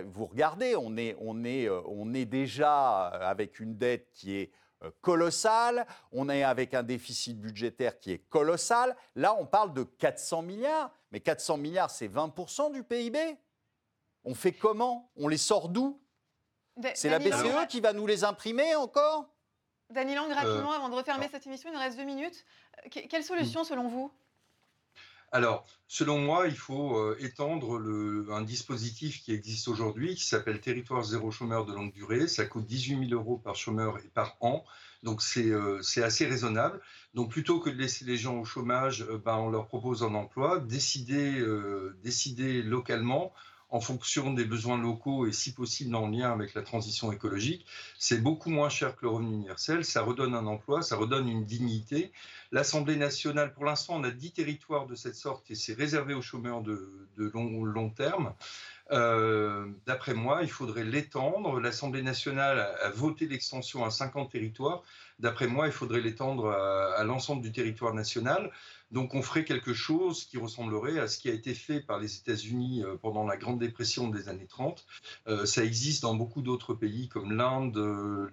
Vous 0.07 0.27
regardez, 0.27 0.77
on 0.77 0.97
est, 0.97 1.17
on 1.21 1.45
est, 1.45 1.69
euh, 1.69 1.81
on 1.87 2.13
est 2.13 2.27
déjà 2.27 3.07
avec 3.07 3.61
une 3.61 3.77
dette 3.77 4.11
qui 4.13 4.37
est 4.37 4.51
euh, 4.83 4.91
colossale, 5.01 5.87
on 6.13 6.29
est 6.29 6.43
avec 6.43 6.75
un 6.75 6.83
déficit 6.83 7.41
budgétaire 7.41 7.99
qui 7.99 8.13
est 8.13 8.19
colossal. 8.29 8.95
Là, 9.15 9.35
on 9.39 9.47
parle 9.47 9.73
de 9.73 9.85
400 9.85 10.43
milliards, 10.43 10.93
mais 11.11 11.21
400 11.21 11.57
milliards, 11.57 11.91
c'est 11.91 12.09
20% 12.09 12.73
du 12.73 12.83
PIB. 12.83 13.19
On 14.25 14.35
fait 14.35 14.53
comment? 14.53 15.11
On 15.17 15.29
les 15.29 15.39
sort 15.39 15.69
d'où? 15.69 16.01
C'est 16.95 17.09
la 17.09 17.19
BCE 17.19 17.67
qui 17.69 17.81
va 17.81 17.93
nous 17.93 18.07
les 18.07 18.25
imprimer 18.25 18.75
encore? 18.75 19.29
Dany 19.91 20.15
Lang, 20.15 20.31
rapidement, 20.33 20.73
avant 20.73 20.89
de 20.89 20.95
refermer 20.95 21.29
cette 21.31 21.47
émission, 21.47 21.71
il 21.71 21.75
nous 21.75 21.79
reste 21.79 21.97
deux 21.97 22.05
minutes. 22.05 22.45
Quelle 22.91 23.23
solution, 23.23 23.65
selon 23.65 23.87
vous? 23.87 24.13
Alors, 25.35 25.67
selon 25.89 26.21
moi, 26.21 26.47
il 26.47 26.55
faut 26.55 26.97
euh, 26.97 27.17
étendre 27.19 27.83
un 28.31 28.43
dispositif 28.43 29.21
qui 29.21 29.33
existe 29.33 29.67
aujourd'hui, 29.67 30.15
qui 30.15 30.25
s'appelle 30.25 30.61
Territoire 30.61 31.03
zéro 31.03 31.33
chômeur 31.33 31.67
de 31.67 31.73
longue 31.73 31.93
durée. 31.93 32.29
Ça 32.29 32.45
coûte 32.45 32.67
18 32.67 33.09
000 33.09 33.21
euros 33.21 33.39
par 33.39 33.57
chômeur 33.57 33.99
et 33.99 34.09
par 34.15 34.37
an. 34.39 34.65
Donc, 35.03 35.23
c'est 35.23 35.51
euh, 35.51 35.81
assez 36.05 36.25
raisonnable. 36.27 36.81
Donc, 37.15 37.33
plutôt 37.33 37.59
que 37.59 37.69
de 37.69 37.75
laisser 37.75 38.05
les 38.05 38.17
gens 38.17 38.37
au 38.39 38.45
chômage, 38.45 39.03
euh, 39.03 39.19
ben, 39.19 39.35
on 39.39 39.51
leur 39.51 39.67
propose 39.67 40.05
un 40.05 40.15
emploi. 40.15 40.61
Décider, 40.61 41.45
décider 42.05 42.63
localement 42.63 43.33
en 43.75 43.81
fonction 43.81 44.33
des 44.33 44.45
besoins 44.45 44.79
locaux 44.79 45.27
et 45.27 45.33
si 45.33 45.53
possible 45.53 45.97
en 45.97 46.07
lien 46.07 46.31
avec 46.31 46.55
la 46.55 46.63
transition 46.63 47.11
écologique, 47.11 47.67
c'est 47.99 48.23
beaucoup 48.23 48.49
moins 48.49 48.69
cher 48.69 48.95
que 48.95 49.03
le 49.03 49.09
revenu 49.09 49.35
universel, 49.35 49.85
ça 49.85 50.03
redonne 50.03 50.33
un 50.33 50.47
emploi, 50.47 50.81
ça 50.81 50.95
redonne 50.95 51.29
une 51.29 51.45
dignité. 51.45 52.13
L'Assemblée 52.53 52.95
nationale, 52.95 53.53
pour 53.53 53.65
l'instant, 53.65 53.97
on 53.97 54.05
a 54.05 54.13
10 54.13 54.31
territoires 54.31 54.87
de 54.87 54.95
cette 54.95 55.17
sorte 55.17 55.51
et 55.51 55.57
c'est 55.57 55.75
réservé 55.75 56.15
aux 56.15 56.23
chômeurs 56.23 56.63
de, 56.63 56.89
long, 57.17 57.65
long 57.65 57.91
terme. 57.91 58.33
Euh, 58.93 59.67
d'après 59.87 60.15
moi, 60.15 60.41
il 60.43 60.51
faudrait 60.51 60.85
l'étendre. 60.85 61.59
L'Assemblée 61.61 62.03
nationale 62.03 62.59
a, 62.83 62.91
voté 62.91 63.27
l'extension 63.27 63.85
à 63.85 63.91
50 63.91 64.31
territoires. 64.31 64.83
D'après 65.19 65.47
moi, 65.47 65.67
il 65.67 65.73
faudrait 65.73 66.01
l'étendre 66.01 66.51
à, 66.51 67.03
l'ensemble 67.05 67.43
du 67.43 67.53
territoire 67.53 67.95
national 67.95 68.51
Donc 68.91 69.15
on 69.15 69.23
ferait 69.23 69.45
quelque 69.45 69.73
chose 69.73 70.25
qui 70.25 70.39
ressemblerait 70.39 70.99
à 70.99 71.09
ce 71.09 71.19
qui 71.19 71.31
a 71.31 71.33
été 71.33 71.55
fait 71.55 71.81
par 71.81 71.99
les 71.99 72.17
États-Unis 72.19 72.83
euh, 72.83 72.97
pendant 72.97 73.25
la 73.25 73.37
Grande 73.37 73.59
Dépression 73.59 74.09
des 74.09 74.29
années 74.29 74.47
30. 74.47 74.85
Euh, 75.29 75.47
ça 75.47 75.65
existe 75.65 76.03
dans 76.03 76.15
beaucoup 76.15 76.43
d'autres 76.43 76.75
pays 76.75 77.09
comme 77.09 77.33
l'Inde, 77.33 77.79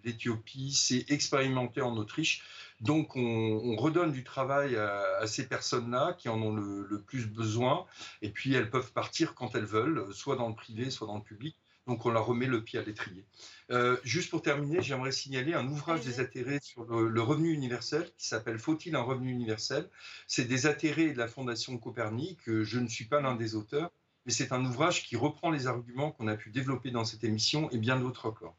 l'Éthiopie, 0.04 0.74
c'est 0.74 1.10
expérimenté 1.10 1.82
en 1.82 1.96
Autriche. 1.98 2.44
Donc 2.82 3.16
on, 3.16 3.76
redonne 3.78 4.12
du 4.12 4.24
travail 4.24 4.76
à, 4.76 5.26
ces 5.28 5.48
personnes-là 5.48 6.14
qui 6.18 6.30
en 6.30 6.42
ont 6.42 6.54
le, 6.54 6.88
le, 6.90 7.02
plus 7.02 7.28
besoin, 7.28 7.86
et 8.22 8.30
puis 8.30 8.54
elles 8.54 8.70
peuvent 8.70 8.92
partir 8.92 9.36
quand 9.36 9.56
elles 9.56 9.66
veulent, 9.66 10.14
soit 10.14 10.36
dans 10.36 10.50
le 10.50 10.56
privé, 10.56 10.90
soit 10.90 11.08
dans 11.08 11.18
le 11.18 11.24
public. 11.24 11.56
Donc 11.88 12.06
on 12.06 12.12
leur 12.12 12.26
remet 12.26 12.46
le 12.46 12.64
pied 12.64 12.80
à 12.80 12.84
l'étrier. 12.84 13.26
Euh, 13.72 13.98
juste 14.04 14.30
pour 14.30 14.42
terminer, 14.42 14.82
j'aimerais 14.82 15.12
signaler 15.12 15.54
un 15.54 15.68
ouvrage 15.68 16.02
des 16.02 16.20
atterrés 16.20 16.60
sur 16.62 16.86
le, 16.86 17.22
revenu 17.22 17.52
universel 17.52 18.10
qui 18.18 18.28
s'appelle 18.28 18.60
Faut-il 18.60 18.96
un 18.96 19.02
revenu 19.02 19.32
universel? 19.32 19.90
C'est 20.28 20.46
des 20.46 20.68
atterrés 20.68 21.12
de 21.12 21.18
la 21.18 21.28
Fondation 21.28 21.78
Copernic. 21.78 22.40
Je 22.46 22.80
ne 22.80 22.88
suis 22.88 23.06
pas 23.06 23.22
l'un 23.22 23.36
des 23.36 23.56
auteurs, 23.56 23.92
mais 24.26 24.32
c'est 24.32 24.52
un 24.52 24.64
ouvrage 24.66 25.04
qui 25.04 25.16
reprend 25.16 25.50
les 25.50 25.68
arguments 25.68 26.12
qu'on 26.12 26.28
a 26.28 26.36
pu 26.36 26.52
développer 26.52 26.92
dans 26.92 27.06
cette 27.06 27.24
émission 27.24 27.70
et 27.72 27.78
bien 27.78 28.00
d'autres 28.00 28.28
encore. 28.28 28.56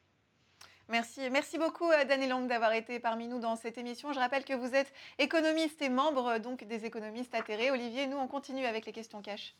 Merci. 0.92 1.30
Merci 1.30 1.56
beaucoup, 1.56 1.90
euh, 1.90 2.04
Daniel 2.04 2.28
Lang, 2.28 2.46
d'avoir 2.46 2.74
été 2.74 3.00
parmi 3.00 3.26
nous 3.26 3.38
dans 3.38 3.56
cette 3.56 3.78
émission. 3.78 4.12
Je 4.12 4.18
rappelle 4.18 4.44
que 4.44 4.52
vous 4.52 4.74
êtes 4.74 4.92
économiste 5.18 5.80
et 5.80 5.88
membre 5.88 6.36
donc 6.36 6.64
des 6.64 6.84
économistes 6.84 7.34
atterrés. 7.34 7.70
Olivier, 7.70 8.06
nous, 8.06 8.18
on 8.18 8.28
continue 8.28 8.66
avec 8.66 8.84
les 8.84 8.92
questions 8.92 9.22
cash. 9.22 9.54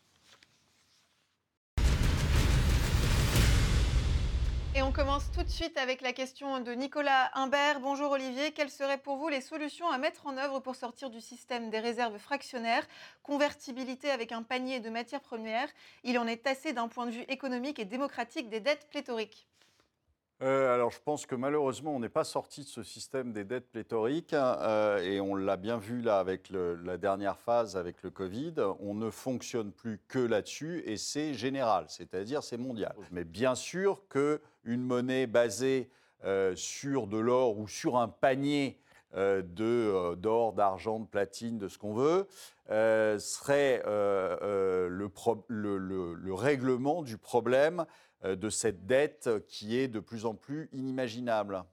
Et 4.74 4.82
on 4.82 4.92
commence 4.92 5.30
tout 5.32 5.42
de 5.42 5.48
suite 5.48 5.78
avec 5.78 6.02
la 6.02 6.12
question 6.12 6.60
de 6.60 6.72
Nicolas 6.72 7.30
Imbert. 7.32 7.80
Bonjour 7.80 8.10
Olivier, 8.10 8.52
quelles 8.52 8.68
seraient 8.68 8.98
pour 8.98 9.16
vous 9.16 9.28
les 9.28 9.40
solutions 9.40 9.88
à 9.88 9.96
mettre 9.96 10.26
en 10.26 10.36
œuvre 10.36 10.60
pour 10.60 10.76
sortir 10.76 11.08
du 11.08 11.22
système 11.22 11.70
des 11.70 11.80
réserves 11.80 12.18
fractionnaires, 12.18 12.86
convertibilité 13.22 14.10
avec 14.10 14.32
un 14.32 14.42
panier 14.42 14.80
de 14.80 14.90
matières 14.90 15.22
premières 15.22 15.70
Il 16.04 16.18
en 16.18 16.26
est 16.26 16.46
assez 16.46 16.74
d'un 16.74 16.88
point 16.88 17.06
de 17.06 17.12
vue 17.12 17.24
économique 17.28 17.78
et 17.78 17.86
démocratique 17.86 18.50
des 18.50 18.60
dettes 18.60 18.86
pléthoriques. 18.90 19.48
Euh, 20.42 20.74
alors, 20.74 20.90
je 20.90 20.98
pense 21.00 21.24
que 21.24 21.36
malheureusement, 21.36 21.94
on 21.94 22.00
n'est 22.00 22.08
pas 22.08 22.24
sorti 22.24 22.62
de 22.62 22.68
ce 22.68 22.82
système 22.82 23.32
des 23.32 23.44
dettes 23.44 23.70
pléthoriques 23.70 24.34
euh, 24.34 24.98
et 24.98 25.20
on 25.20 25.36
l'a 25.36 25.56
bien 25.56 25.78
vu 25.78 26.00
là 26.00 26.18
avec 26.18 26.50
la 26.50 26.96
dernière 26.96 27.38
phase 27.38 27.76
avec 27.76 28.02
le 28.02 28.10
Covid. 28.10 28.54
On 28.80 28.94
ne 28.94 29.10
fonctionne 29.10 29.70
plus 29.70 30.00
que 30.08 30.18
là-dessus 30.18 30.82
et 30.84 30.96
c'est 30.96 31.32
général, 31.34 31.84
c'est-à-dire 31.86 32.42
c'est 32.42 32.56
mondial. 32.56 32.94
Mais 33.12 33.22
bien 33.22 33.54
sûr 33.54 34.02
qu'une 34.08 34.82
monnaie 34.82 35.28
basée 35.28 35.90
euh, 36.24 36.56
sur 36.56 37.06
de 37.06 37.18
l'or 37.18 37.58
ou 37.58 37.68
sur 37.68 37.96
un 37.96 38.08
panier 38.08 38.78
d'or, 39.14 40.54
d'argent, 40.54 40.98
de 40.98 41.04
platine, 41.04 41.58
de 41.58 41.68
ce 41.68 41.76
qu'on 41.76 41.92
veut, 41.92 42.26
serait 43.18 43.82
le, 43.86 45.10
le, 45.48 46.34
règlement 46.34 47.02
du 47.02 47.18
problème 47.18 47.84
de 48.24 48.50
cette 48.50 48.86
dette 48.86 49.30
qui 49.48 49.78
est 49.78 49.88
de 49.88 50.00
plus 50.00 50.26
en 50.26 50.34
plus 50.34 50.68
inimaginable. 50.72 51.64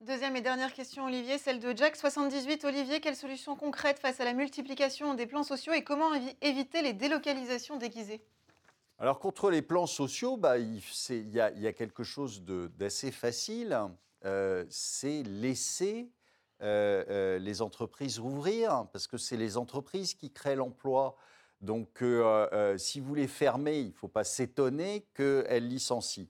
Deuxième 0.00 0.36
et 0.36 0.40
dernière 0.40 0.72
question, 0.72 1.06
Olivier, 1.06 1.38
celle 1.38 1.58
de 1.58 1.70
Jack78. 1.70 2.64
Olivier, 2.64 3.00
quelles 3.00 3.16
solutions 3.16 3.56
concrètes 3.56 3.98
face 3.98 4.20
à 4.20 4.24
la 4.24 4.32
multiplication 4.32 5.14
des 5.14 5.26
plans 5.26 5.42
sociaux 5.42 5.72
et 5.72 5.82
comment 5.82 6.10
éviter 6.40 6.82
les 6.82 6.92
délocalisations 6.92 7.78
déguisées? 7.78 8.22
Alors, 9.00 9.18
contre 9.18 9.50
les 9.50 9.60
plans 9.60 9.86
sociaux, 9.86 10.36
bah, 10.36 10.58
il, 10.58 10.80
y 11.32 11.40
a, 11.40 11.72
quelque 11.72 12.04
chose 12.04 12.44
d'assez 12.44 13.10
facile. 13.10 13.76
Euh, 14.24 14.64
c'est 14.70 15.24
laisser 15.24 16.10
euh, 16.62 17.40
les 17.40 17.60
entreprises 17.60 18.20
rouvrir, 18.20 18.86
parce 18.92 19.08
que 19.08 19.16
c'est 19.16 19.36
les 19.36 19.56
entreprises 19.56 20.14
qui 20.14 20.30
créent 20.32 20.56
l'emploi. 20.56 21.16
Donc, 21.60 22.02
euh, 22.02 22.48
euh, 22.52 22.78
si 22.78 23.00
vous 23.00 23.14
les 23.14 23.26
fermez, 23.26 23.80
il 23.80 23.88
ne 23.88 23.92
faut 23.92 24.08
pas 24.08 24.24
s'étonner 24.24 25.06
qu'elles 25.14 25.66
licencient. 25.66 26.26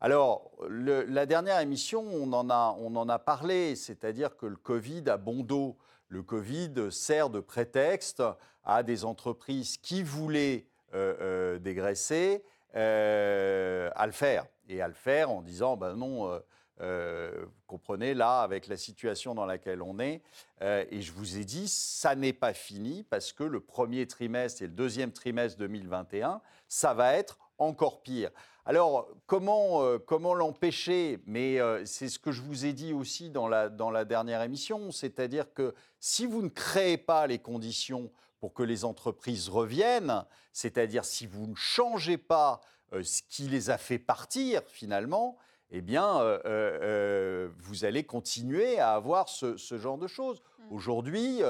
Alors, 0.00 0.50
la 0.68 1.26
dernière 1.26 1.60
émission, 1.60 2.04
on 2.04 2.32
en 2.32 2.50
a, 2.50 2.76
on 2.80 2.96
en 2.96 3.08
a 3.08 3.20
parlé, 3.20 3.76
c'est-à-dire 3.76 4.36
que 4.36 4.46
le 4.46 4.56
Covid 4.56 5.04
a 5.06 5.16
bon 5.16 5.44
dos. 5.44 5.76
Le 6.08 6.24
Covid 6.24 6.90
sert 6.90 7.30
de 7.30 7.38
prétexte 7.38 8.20
à 8.64 8.82
des 8.82 9.04
entreprises 9.04 9.76
qui 9.76 10.02
voulaient 10.02 10.66
euh, 10.94 11.60
dégraisser 11.60 12.42
à 12.74 14.06
le 14.06 14.12
faire. 14.12 14.46
Et 14.68 14.82
à 14.82 14.88
le 14.88 14.94
faire 14.94 15.30
en 15.30 15.40
disant, 15.40 15.76
ben 15.76 15.94
non, 15.94 16.40
euh, 16.80 17.44
comprenez, 17.66 18.14
là, 18.14 18.40
avec 18.40 18.66
la 18.66 18.76
situation 18.76 19.34
dans 19.34 19.46
laquelle 19.46 19.82
on 19.82 19.98
est, 19.98 20.22
euh, 20.62 20.84
et 20.90 21.00
je 21.00 21.12
vous 21.12 21.36
ai 21.36 21.44
dit, 21.44 21.68
ça 21.68 22.14
n'est 22.14 22.32
pas 22.32 22.54
fini 22.54 23.04
parce 23.04 23.32
que 23.32 23.44
le 23.44 23.60
premier 23.60 24.06
trimestre 24.06 24.62
et 24.62 24.66
le 24.66 24.72
deuxième 24.72 25.12
trimestre 25.12 25.58
2021, 25.58 26.40
ça 26.68 26.94
va 26.94 27.14
être 27.14 27.38
encore 27.58 28.02
pire. 28.02 28.30
Alors, 28.64 29.08
comment, 29.26 29.82
euh, 29.82 29.98
comment 29.98 30.34
l'empêcher? 30.34 31.20
Mais 31.26 31.58
c'est 31.84 32.08
ce 32.08 32.18
que 32.18 32.32
je 32.32 32.40
vous 32.40 32.64
ai 32.64 32.72
dit 32.72 32.92
aussi 32.92 33.30
dans 33.30 33.48
la, 33.48 33.68
dans 33.68 33.90
la 33.90 34.04
dernière 34.04 34.42
émission, 34.42 34.90
c'est-à-dire 34.90 35.52
que 35.52 35.74
si 36.00 36.26
vous 36.26 36.42
ne 36.42 36.48
créez 36.48 36.96
pas 36.96 37.26
les 37.26 37.38
conditions 37.38 38.10
pour 38.40 38.54
que 38.54 38.62
les 38.62 38.84
entreprises 38.84 39.48
reviennent, 39.48 40.24
c'est-à-dire 40.52 41.04
si 41.04 41.26
vous 41.26 41.46
ne 41.46 41.54
changez 41.54 42.18
pas 42.18 42.60
ce 42.92 43.22
qui 43.28 43.42
les 43.44 43.70
a 43.70 43.78
fait 43.78 43.98
partir 43.98 44.62
finalement, 44.66 45.38
eh 45.74 45.80
bien, 45.80 46.20
euh, 46.20 46.38
euh, 46.44 46.78
euh, 46.82 47.48
vous 47.60 47.86
allez 47.86 48.04
continuer 48.04 48.78
à 48.78 48.92
avoir 48.92 49.30
ce, 49.30 49.56
genre 49.56 49.96
de 49.96 50.06
choses. 50.06 50.42
Mmh. 50.42 50.74
Aujourd'hui, 50.74 51.40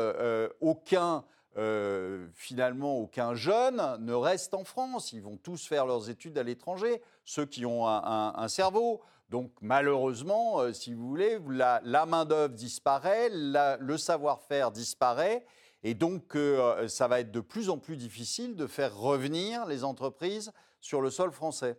aucun, 0.60 1.24
finalement, 2.32 2.98
aucun 2.98 3.34
jeune 3.34 3.82
ne 3.98 4.14
reste 4.14 4.54
en 4.54 4.62
France. 4.62 5.12
Ils 5.12 5.22
vont 5.22 5.36
tous 5.36 5.66
faire 5.66 5.86
leurs 5.86 6.08
études 6.08 6.38
à 6.38 6.44
l'étranger, 6.44 7.02
ceux 7.24 7.46
qui 7.46 7.66
ont 7.66 7.88
un, 7.88 8.48
cerveau. 8.48 9.02
Donc, 9.28 9.50
malheureusement, 9.60 10.72
si 10.72 10.94
vous 10.94 11.08
voulez, 11.08 11.38
la, 11.48 12.06
main-d'œuvre 12.06 12.54
disparaît, 12.54 13.28
le 13.32 13.96
savoir-faire 13.96 14.70
disparaît. 14.70 15.44
Et 15.82 15.94
donc, 15.94 16.38
ça 16.86 17.08
va 17.08 17.18
être 17.18 17.32
de 17.32 17.40
plus 17.40 17.70
en 17.70 17.78
plus 17.78 17.96
difficile 17.96 18.54
de 18.54 18.68
faire 18.68 18.96
revenir 18.96 19.66
les 19.66 19.82
entreprises 19.82 20.52
sur 20.80 21.00
le 21.00 21.10
sol 21.10 21.32
français. 21.32 21.76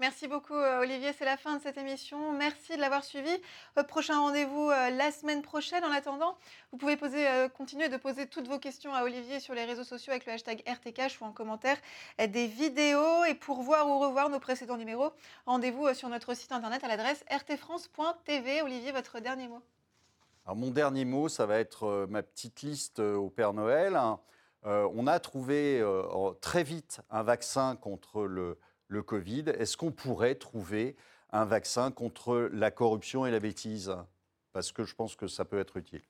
Merci 0.00 0.28
beaucoup 0.28 0.54
euh, 0.54 0.80
Olivier, 0.80 1.12
c'est 1.12 1.26
la 1.26 1.36
fin 1.36 1.58
de 1.58 1.62
cette 1.62 1.76
émission. 1.76 2.32
Merci 2.32 2.74
de 2.74 2.80
l'avoir 2.80 3.04
suivi. 3.04 3.28
Euh, 3.76 3.82
prochain 3.82 4.18
rendez-vous 4.18 4.70
euh, 4.70 4.88
la 4.88 5.12
semaine 5.12 5.42
prochaine. 5.42 5.84
En 5.84 5.92
attendant, 5.92 6.38
vous 6.72 6.78
pouvez 6.78 6.96
poser, 6.96 7.26
continuer 7.54 7.90
de 7.90 7.98
poser 7.98 8.26
toutes 8.26 8.48
vos 8.48 8.58
questions 8.58 8.94
à 8.94 9.04
Olivier 9.04 9.40
sur 9.40 9.52
les 9.52 9.66
réseaux 9.66 9.84
sociaux 9.84 10.12
avec 10.12 10.24
le 10.24 10.32
hashtag 10.32 10.62
RTCash 10.64 11.20
ou 11.20 11.24
en 11.26 11.32
commentaire 11.32 11.76
des 12.18 12.46
vidéos. 12.46 13.26
Et 13.26 13.34
pour 13.34 13.60
voir 13.60 13.88
ou 13.88 13.98
revoir 13.98 14.30
nos 14.30 14.40
précédents 14.40 14.78
numéros, 14.78 15.12
rendez-vous 15.44 15.92
sur 15.92 16.08
notre 16.08 16.32
site 16.32 16.52
internet 16.52 16.82
à 16.82 16.88
l'adresse 16.88 17.22
rtfrance.tv. 17.30 18.62
Olivier, 18.62 18.92
votre 18.92 19.20
dernier 19.20 19.48
mot 19.48 19.60
Alors, 20.46 20.56
Mon 20.56 20.70
dernier 20.70 21.04
mot, 21.04 21.28
ça 21.28 21.44
va 21.44 21.58
être 21.58 22.06
ma 22.08 22.22
petite 22.22 22.62
liste 22.62 23.00
au 23.00 23.28
Père 23.28 23.52
Noël. 23.52 24.00
on 24.64 25.06
a 25.06 25.20
trouvé 25.20 25.84
très 26.40 26.62
vite 26.62 27.02
un 27.10 27.22
vaccin 27.22 27.76
contre 27.76 28.24
le 28.24 28.56
le 28.90 29.04
Covid, 29.04 29.44
est-ce 29.56 29.76
qu'on 29.76 29.92
pourrait 29.92 30.34
trouver 30.34 30.96
un 31.30 31.44
vaccin 31.44 31.92
contre 31.92 32.50
la 32.52 32.72
corruption 32.72 33.24
et 33.24 33.30
la 33.30 33.38
bêtise? 33.38 33.94
Parce 34.52 34.72
que 34.72 34.84
je 34.84 34.96
pense 34.96 35.14
que 35.14 35.28
ça 35.28 35.44
peut 35.44 35.60
être 35.60 35.76
utile. 35.76 36.02